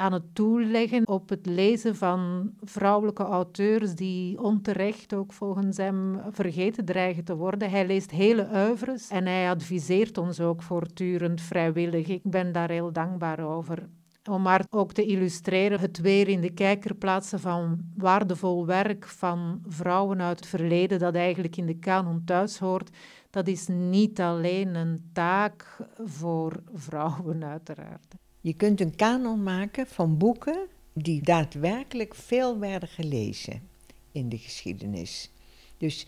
aan 0.00 0.12
het 0.12 0.34
toeleggen 0.34 1.08
op 1.08 1.28
het 1.28 1.46
lezen 1.46 1.96
van 1.96 2.50
vrouwelijke 2.60 3.22
auteurs 3.22 3.94
die 3.94 4.42
onterecht 4.42 5.14
ook 5.14 5.32
volgens 5.32 5.76
hem 5.76 6.20
vergeten 6.30 6.84
dreigen 6.84 7.24
te 7.24 7.36
worden. 7.36 7.70
Hij 7.70 7.86
leest 7.86 8.10
hele 8.10 8.48
oeuvres 8.54 9.08
en 9.08 9.26
hij 9.26 9.50
adviseert 9.50 10.18
ons 10.18 10.40
ook 10.40 10.62
voortdurend 10.62 11.40
vrijwillig. 11.40 12.06
Ik 12.06 12.22
ben 12.22 12.52
daar 12.52 12.70
heel 12.70 12.92
dankbaar 12.92 13.40
over. 13.40 13.88
Om 14.30 14.42
maar 14.42 14.64
ook 14.70 14.92
te 14.92 15.04
illustreren, 15.04 15.80
het 15.80 16.00
weer 16.00 16.28
in 16.28 16.40
de 16.40 16.52
kijker 16.52 16.94
plaatsen 16.94 17.40
van 17.40 17.78
waardevol 17.96 18.66
werk 18.66 19.06
van 19.06 19.62
vrouwen 19.66 20.20
uit 20.20 20.36
het 20.36 20.48
verleden 20.48 20.98
dat 20.98 21.14
eigenlijk 21.14 21.56
in 21.56 21.66
de 21.66 21.78
kanon 21.78 22.24
thuis 22.24 22.58
hoort 22.58 22.90
dat 23.30 23.48
is 23.48 23.66
niet 23.68 24.20
alleen 24.20 24.74
een 24.74 25.10
taak 25.12 25.76
voor 26.04 26.62
vrouwen, 26.86 27.44
uiteraard. 27.44 28.14
Je 28.40 28.54
kunt 28.54 28.80
een 28.80 28.96
kanon 28.96 29.42
maken 29.42 29.86
van 29.86 30.18
boeken 30.18 30.66
die 30.92 31.22
daadwerkelijk 31.22 32.14
veel 32.14 32.58
werden 32.58 32.88
gelezen 32.88 33.68
in 34.12 34.28
de 34.28 34.38
geschiedenis. 34.38 35.30
Dus 35.78 36.06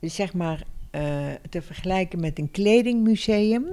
zeg 0.00 0.34
maar 0.34 0.66
uh, 0.92 1.32
te 1.50 1.62
vergelijken 1.62 2.20
met 2.20 2.38
een 2.38 2.50
kledingmuseum 2.50 3.66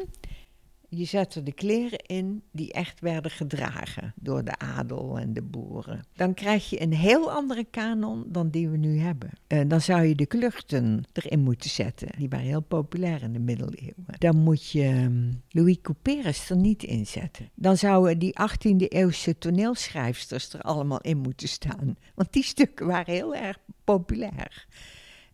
je 0.89 1.06
zet 1.06 1.36
er 1.36 1.43
de 1.43 1.54
kleren 1.54 1.99
in 1.99 2.43
die 2.52 2.73
echt 2.73 2.99
werden 2.99 3.32
gedragen 3.32 4.13
door 4.15 4.43
de 4.43 4.58
adel 4.58 5.19
en 5.19 5.34
de 5.34 5.41
boeren. 5.41 6.04
Dan 6.13 6.34
krijg 6.34 6.69
je 6.69 6.82
een 6.82 6.93
heel 6.93 7.32
andere 7.32 7.63
kanon 7.63 8.23
dan 8.28 8.49
die 8.49 8.69
we 8.69 8.78
nu 8.78 8.99
hebben. 8.99 9.30
Uh, 9.47 9.62
dan 9.67 9.82
zou 9.82 10.04
je 10.04 10.15
de 10.15 10.25
kluchten 10.25 11.04
erin 11.13 11.39
moeten 11.39 11.69
zetten. 11.69 12.08
Die 12.17 12.30
waren 12.30 12.45
heel 12.45 12.62
populair 12.62 13.23
in 13.23 13.34
de 13.34 13.39
middeleeuwen. 13.39 14.06
Dan 14.17 14.38
moet 14.38 14.69
je 14.69 14.86
um, 14.86 15.41
Louis 15.49 15.78
Couperus 15.82 16.49
er 16.49 16.58
niet 16.58 16.84
in 16.84 17.08
zetten. 17.08 17.49
Dan 17.56 17.78
zouden 17.78 18.19
die 18.19 18.36
18e 18.41 18.88
eeuwse 18.88 19.38
toneelschrijfsters 19.38 20.54
er 20.54 20.62
allemaal 20.62 21.02
in 21.02 21.17
moeten 21.17 21.47
staan. 21.47 21.95
Want 22.15 22.34
die 22.34 22.43
stukken 22.43 22.86
waren 22.86 23.13
heel 23.13 23.36
erg 23.36 23.58
populair. 23.84 24.67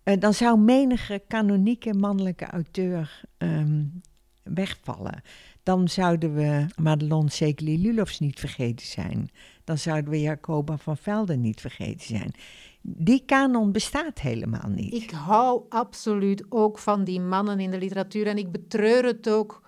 Uh, 0.04 0.16
dan 0.20 0.34
zou 0.34 0.60
menige 0.60 1.24
kanonieke 1.28 1.94
mannelijke 1.94 2.46
auteur 2.46 3.22
um, 3.38 4.02
wegvallen. 4.54 5.22
Dan 5.64 5.88
zouden 5.88 6.34
we 6.34 6.66
Madelon 6.82 7.30
Sekeli 7.30 7.82
Lulofs 7.82 8.20
niet 8.20 8.40
vergeten 8.40 8.86
zijn. 8.86 9.30
Dan 9.64 9.78
zouden 9.78 10.10
we 10.10 10.22
Jacoba 10.22 10.78
van 10.78 10.98
Velden 10.98 11.42
niet 11.42 11.62
vergeten 11.62 12.08
zijn. 12.08 12.32
Die 12.82 13.24
kanon 13.26 13.72
bestaat 13.72 14.20
helemaal 14.20 14.70
niet. 14.70 14.94
Ik 14.94 15.12
hou 15.12 15.64
absoluut 15.70 16.46
ook 16.50 16.80
van 16.80 17.04
die 17.04 17.20
mannen 17.20 17.60
in 17.60 17.72
de 17.72 17.78
literatuur. 17.78 18.28
En 18.28 18.38
ik 18.38 18.52
betreur 18.52 19.06
het 19.06 19.30
ook 19.30 19.62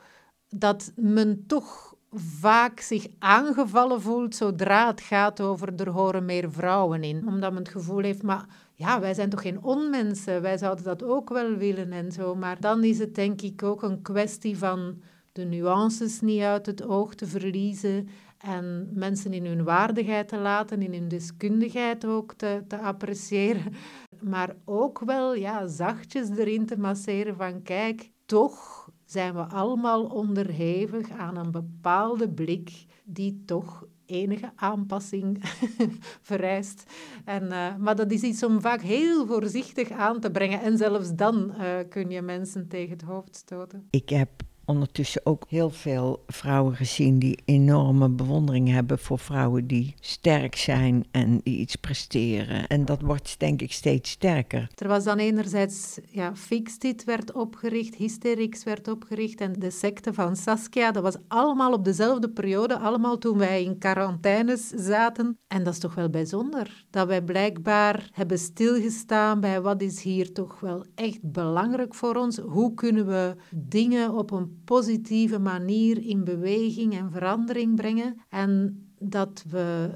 dat 0.50 0.92
men 0.96 1.44
toch 1.48 1.96
vaak 2.20 2.80
zich 2.80 3.08
aangevallen 3.20 4.02
voelt 4.02 4.36
zodra 4.36 4.88
het 4.88 5.02
gaat 5.02 5.42
over 5.42 5.74
er 5.76 5.90
horen 5.90 6.26
meer 6.26 6.52
vrouwen 6.52 7.04
in. 7.04 7.28
Omdat 7.28 7.52
men 7.52 7.64
het 7.64 7.72
gevoel 7.72 8.02
heeft, 8.02 8.24
maar 8.24 8.46
ja, 8.74 9.00
wij 9.00 9.14
zijn 9.14 9.30
toch 9.30 9.42
geen 9.42 9.64
onmensen, 9.64 10.42
wij 10.42 10.58
zouden 10.58 10.84
dat 10.84 11.04
ook 11.04 11.30
wel 11.30 11.56
willen 11.56 11.92
en 11.92 12.12
zo. 12.12 12.36
Maar 12.36 12.60
dan 12.60 12.84
is 12.84 13.00
het 13.00 13.16
denk 13.16 13.42
ik 13.42 13.64
ook 13.64 13.84
een 13.84 14.02
kwestie 14.02 14.58
van 14.58 15.02
de 15.32 15.44
nuances 15.44 16.22
niet 16.22 16.42
uit 16.42 16.66
het 16.66 16.86
oog 16.88 17.16
te 17.16 17.26
verliezen 17.26 18.08
en 18.38 18.90
mensen 18.94 19.34
in 19.34 19.46
hun 19.46 19.64
waardigheid 19.64 20.28
te 20.28 20.38
laten, 20.38 20.82
in 20.82 20.94
hun 20.94 21.08
deskundigheid 21.08 22.06
ook 22.06 22.34
te, 22.34 22.64
te 22.68 22.78
appreciëren. 22.80 23.74
Maar 24.22 24.56
ook 24.66 25.00
wel 25.00 25.36
ja, 25.36 25.68
zachtjes 25.68 26.30
erin 26.30 26.66
te 26.66 26.78
masseren 26.78 27.36
van 27.36 27.62
kijk, 27.62 28.12
toch 28.26 28.90
zijn 29.08 29.34
we 29.34 29.42
allemaal 29.42 30.06
onderhevig 30.06 31.10
aan 31.10 31.38
een 31.38 31.52
bepaalde 31.52 32.30
blik 32.30 32.86
die 33.04 33.44
toch 33.46 33.88
enige 34.06 34.52
aanpassing 34.56 35.38
vereist. 36.30 36.84
En, 37.26 37.44
uh, 37.44 37.76
maar 37.76 37.96
dat 37.96 38.12
is 38.12 38.22
iets 38.22 38.44
om 38.44 38.62
vaak 38.62 38.82
heel 38.82 39.26
voorzichtig 39.26 39.92
aan 39.92 40.20
te 40.20 40.32
brengen. 40.32 40.62
En 40.62 40.78
zelfs 40.78 41.16
dan 41.16 41.54
uh, 41.58 41.78
kun 41.90 42.10
je 42.10 42.22
mensen 42.22 42.68
tegen 42.68 42.92
het 42.92 43.02
hoofd 43.02 43.36
stoten. 43.36 43.88
Ik 43.90 44.10
heb 44.10 44.30
ondertussen 44.68 45.22
ook 45.26 45.46
heel 45.48 45.70
veel 45.70 46.24
vrouwen 46.28 46.76
gezien 46.76 47.20
die 47.20 47.40
enorme 47.46 48.10
bewondering 48.10 48.70
hebben 48.70 49.00
voor 49.00 49.20
vrouwen 49.20 49.68
die 49.68 49.96
sterk 50.00 50.56
zijn 50.56 51.06
en 51.12 51.40
die 51.44 51.58
iets 51.58 51.76
presteren. 51.76 52.68
En 52.68 52.86
dat 52.86 53.02
wordt 53.02 53.40
denk 53.40 53.62
ik 53.62 53.72
steeds 53.72 54.10
sterker. 54.10 54.68
Er 54.76 54.88
was 54.88 55.04
dan 55.04 55.18
enerzijds, 55.18 56.00
ja, 56.10 56.36
Fixtit 56.36 57.04
werd 57.04 57.32
opgericht, 57.32 57.96
Hysterix 57.96 58.64
werd 58.64 58.88
opgericht 58.88 59.42
en 59.42 59.54
de 59.54 59.72
secte 59.72 60.14
van 60.14 60.36
Saskia. 60.36 60.92
Dat 60.92 61.04
was 61.04 61.18
allemaal 61.28 61.74
op 61.74 61.86
dezelfde 61.86 62.30
periode, 62.30 62.78
allemaal 62.78 63.18
toen 63.18 63.38
wij 63.38 63.64
in 63.64 63.78
quarantaines 63.78 64.68
zaten. 64.68 65.38
En 65.48 65.64
dat 65.64 65.74
is 65.74 65.80
toch 65.80 65.96
wel 65.96 66.10
bijzonder, 66.10 66.86
dat 66.90 67.08
wij 67.08 67.22
blijkbaar 67.22 68.10
hebben 68.12 68.40
stilgestaan 68.40 69.40
bij 69.40 69.62
wat 69.62 69.82
is 69.82 70.02
hier 70.02 70.34
toch 70.34 70.60
wel 70.60 70.86
echt 70.96 71.20
belangrijk 71.22 71.96
voor 71.96 72.16
ons. 72.16 72.38
Hoe 72.38 72.74
kunnen 72.74 73.08
we 73.08 73.36
dingen 73.52 74.14
op 74.14 74.32
een 74.32 74.57
positieve 74.66 75.40
manier 75.40 76.06
in 76.06 76.24
beweging 76.24 76.94
en 76.94 77.12
verandering 77.12 77.76
brengen. 77.76 78.22
En 78.30 78.82
dat 79.00 79.44
we 79.50 79.90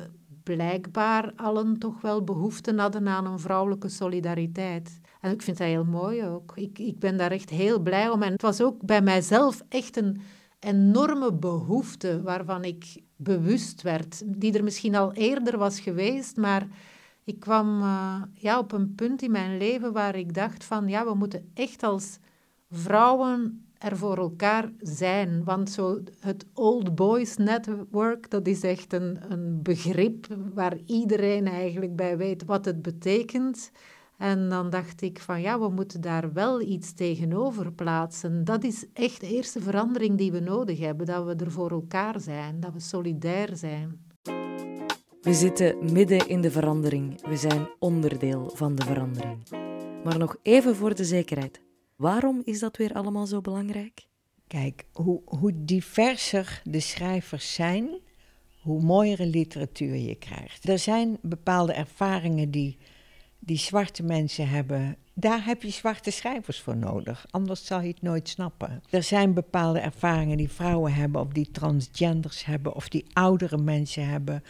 blijkbaar 0.43 1.33
allen 1.35 1.77
toch 1.77 2.01
wel 2.01 2.23
behoefte 2.23 2.73
hadden 2.75 3.07
aan 3.07 3.25
een 3.25 3.39
vrouwelijke 3.39 3.89
solidariteit. 3.89 4.99
En 5.19 5.31
ik 5.31 5.41
vind 5.41 5.57
dat 5.57 5.67
heel 5.67 5.85
mooi 5.85 6.25
ook. 6.25 6.51
Ik, 6.55 6.79
ik 6.79 6.99
ben 6.99 7.17
daar 7.17 7.31
echt 7.31 7.49
heel 7.49 7.79
blij 7.79 8.09
om. 8.09 8.21
En 8.21 8.31
het 8.31 8.41
was 8.41 8.61
ook 8.61 8.85
bij 8.85 9.01
mijzelf 9.01 9.63
echt 9.69 9.97
een 9.97 10.21
enorme 10.59 11.33
behoefte 11.33 12.21
waarvan 12.21 12.63
ik 12.63 13.01
bewust 13.15 13.81
werd, 13.81 14.23
die 14.25 14.53
er 14.53 14.63
misschien 14.63 14.95
al 14.95 15.13
eerder 15.13 15.57
was 15.57 15.79
geweest, 15.79 16.37
maar 16.37 16.67
ik 17.23 17.39
kwam 17.39 17.81
uh, 17.81 18.21
ja, 18.33 18.59
op 18.59 18.71
een 18.71 18.95
punt 18.95 19.21
in 19.21 19.31
mijn 19.31 19.57
leven 19.57 19.93
waar 19.93 20.15
ik 20.15 20.33
dacht 20.33 20.63
van 20.63 20.87
ja, 20.87 21.05
we 21.05 21.13
moeten 21.13 21.51
echt 21.53 21.83
als 21.83 22.17
vrouwen 22.69 23.65
er 23.81 23.97
voor 23.97 24.17
elkaar 24.17 24.71
zijn. 24.79 25.43
Want 25.43 25.69
zo 25.69 25.99
het 26.19 26.45
Old 26.53 26.95
Boys 26.95 27.37
Network, 27.37 28.29
dat 28.29 28.47
is 28.47 28.63
echt 28.63 28.93
een, 28.93 29.19
een 29.29 29.59
begrip 29.61 30.27
waar 30.53 30.77
iedereen 30.85 31.47
eigenlijk 31.47 31.95
bij 31.95 32.17
weet 32.17 32.45
wat 32.45 32.65
het 32.65 32.81
betekent. 32.81 33.71
En 34.17 34.49
dan 34.49 34.69
dacht 34.69 35.01
ik 35.01 35.19
van 35.19 35.41
ja, 35.41 35.59
we 35.59 35.69
moeten 35.69 36.01
daar 36.01 36.33
wel 36.33 36.61
iets 36.61 36.93
tegenover 36.93 37.71
plaatsen. 37.71 38.43
Dat 38.43 38.63
is 38.63 38.85
echt 38.93 39.19
de 39.21 39.27
eerste 39.27 39.61
verandering 39.61 40.17
die 40.17 40.31
we 40.31 40.39
nodig 40.39 40.79
hebben, 40.79 41.05
dat 41.05 41.25
we 41.25 41.35
er 41.35 41.51
voor 41.51 41.71
elkaar 41.71 42.19
zijn, 42.19 42.59
dat 42.59 42.73
we 42.73 42.79
solidair 42.79 43.55
zijn. 43.55 44.09
We 45.21 45.33
zitten 45.33 45.93
midden 45.93 46.27
in 46.27 46.41
de 46.41 46.51
verandering. 46.51 47.27
We 47.27 47.35
zijn 47.35 47.69
onderdeel 47.79 48.51
van 48.53 48.75
de 48.75 48.85
verandering. 48.85 49.37
Maar 50.03 50.17
nog 50.17 50.35
even 50.41 50.75
voor 50.75 50.95
de 50.95 51.05
zekerheid. 51.05 51.61
Waarom 52.01 52.41
is 52.45 52.59
dat 52.59 52.77
weer 52.77 52.93
allemaal 52.93 53.25
zo 53.25 53.41
belangrijk? 53.41 54.07
Kijk, 54.47 54.85
hoe, 54.91 55.21
hoe 55.25 55.51
diverser 55.55 56.61
de 56.63 56.79
schrijvers 56.79 57.53
zijn, 57.53 57.89
hoe 58.61 58.81
mooiere 58.81 59.25
literatuur 59.25 59.95
je 59.95 60.15
krijgt. 60.15 60.69
Er 60.69 60.79
zijn 60.79 61.17
bepaalde 61.21 61.73
ervaringen 61.73 62.51
die, 62.51 62.77
die 63.39 63.57
zwarte 63.57 64.03
mensen 64.03 64.49
hebben. 64.49 64.97
Daar 65.13 65.45
heb 65.45 65.61
je 65.61 65.69
zwarte 65.69 66.11
schrijvers 66.11 66.61
voor 66.61 66.77
nodig, 66.77 67.25
anders 67.29 67.65
zal 67.65 67.81
je 67.81 67.87
het 67.87 68.01
nooit 68.01 68.29
snappen. 68.29 68.83
Er 68.89 69.03
zijn 69.03 69.33
bepaalde 69.33 69.79
ervaringen 69.79 70.37
die 70.37 70.51
vrouwen 70.51 70.93
hebben, 70.93 71.21
of 71.21 71.27
die 71.27 71.51
transgenders 71.51 72.45
hebben, 72.45 72.75
of 72.75 72.89
die 72.89 73.05
oudere 73.13 73.57
mensen 73.57 74.07
hebben, 74.07 74.43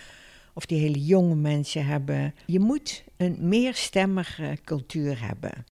of 0.54 0.66
die 0.66 0.80
hele 0.80 1.06
jonge 1.06 1.36
mensen 1.36 1.86
hebben. 1.86 2.36
Je 2.46 2.60
moet 2.60 3.04
een 3.18 3.38
meerstemmige 3.40 4.58
cultuur 4.64 5.26
hebben. 5.26 5.66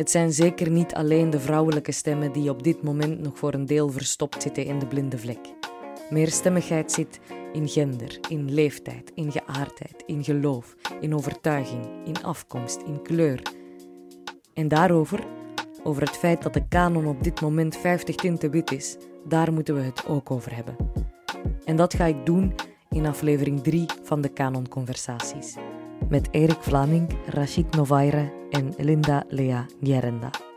Het 0.00 0.10
zijn 0.10 0.32
zeker 0.32 0.70
niet 0.70 0.94
alleen 0.94 1.30
de 1.30 1.40
vrouwelijke 1.40 1.92
stemmen 1.92 2.32
die 2.32 2.50
op 2.50 2.62
dit 2.62 2.82
moment 2.82 3.20
nog 3.20 3.38
voor 3.38 3.54
een 3.54 3.66
deel 3.66 3.90
verstopt 3.90 4.42
zitten 4.42 4.64
in 4.64 4.78
de 4.78 4.86
blinde 4.86 5.18
vlek. 5.18 5.38
Meerstemmigheid 6.10 6.92
zit 6.92 7.20
in 7.52 7.68
gender, 7.68 8.18
in 8.28 8.52
leeftijd, 8.52 9.12
in 9.14 9.32
geaardheid, 9.32 10.02
in 10.06 10.24
geloof, 10.24 10.76
in 11.00 11.14
overtuiging, 11.14 11.86
in 12.04 12.22
afkomst, 12.22 12.82
in 12.86 13.02
kleur. 13.02 13.42
En 14.54 14.68
daarover, 14.68 15.24
over 15.82 16.02
het 16.02 16.16
feit 16.16 16.42
dat 16.42 16.54
de 16.54 16.68
kanon 16.68 17.06
op 17.06 17.24
dit 17.24 17.40
moment 17.40 17.76
50 17.76 18.14
tinten 18.14 18.50
wit 18.50 18.72
is, 18.72 18.96
daar 19.28 19.52
moeten 19.52 19.74
we 19.74 19.80
het 19.80 20.06
ook 20.06 20.30
over 20.30 20.54
hebben. 20.54 20.76
En 21.64 21.76
dat 21.76 21.94
ga 21.94 22.04
ik 22.04 22.26
doen 22.26 22.54
in 22.90 23.06
aflevering 23.06 23.62
3 23.62 23.86
van 24.02 24.20
de 24.20 24.32
Canon 24.32 24.68
Conversaties 24.68 25.56
met 26.08 26.28
Erik 26.30 26.62
Vlaming, 26.62 27.08
Rachid 27.26 27.74
Novaire 27.74 28.32
en 28.50 28.74
Linda 28.76 29.24
Lea 29.28 29.66
Njerenda. 29.80 30.49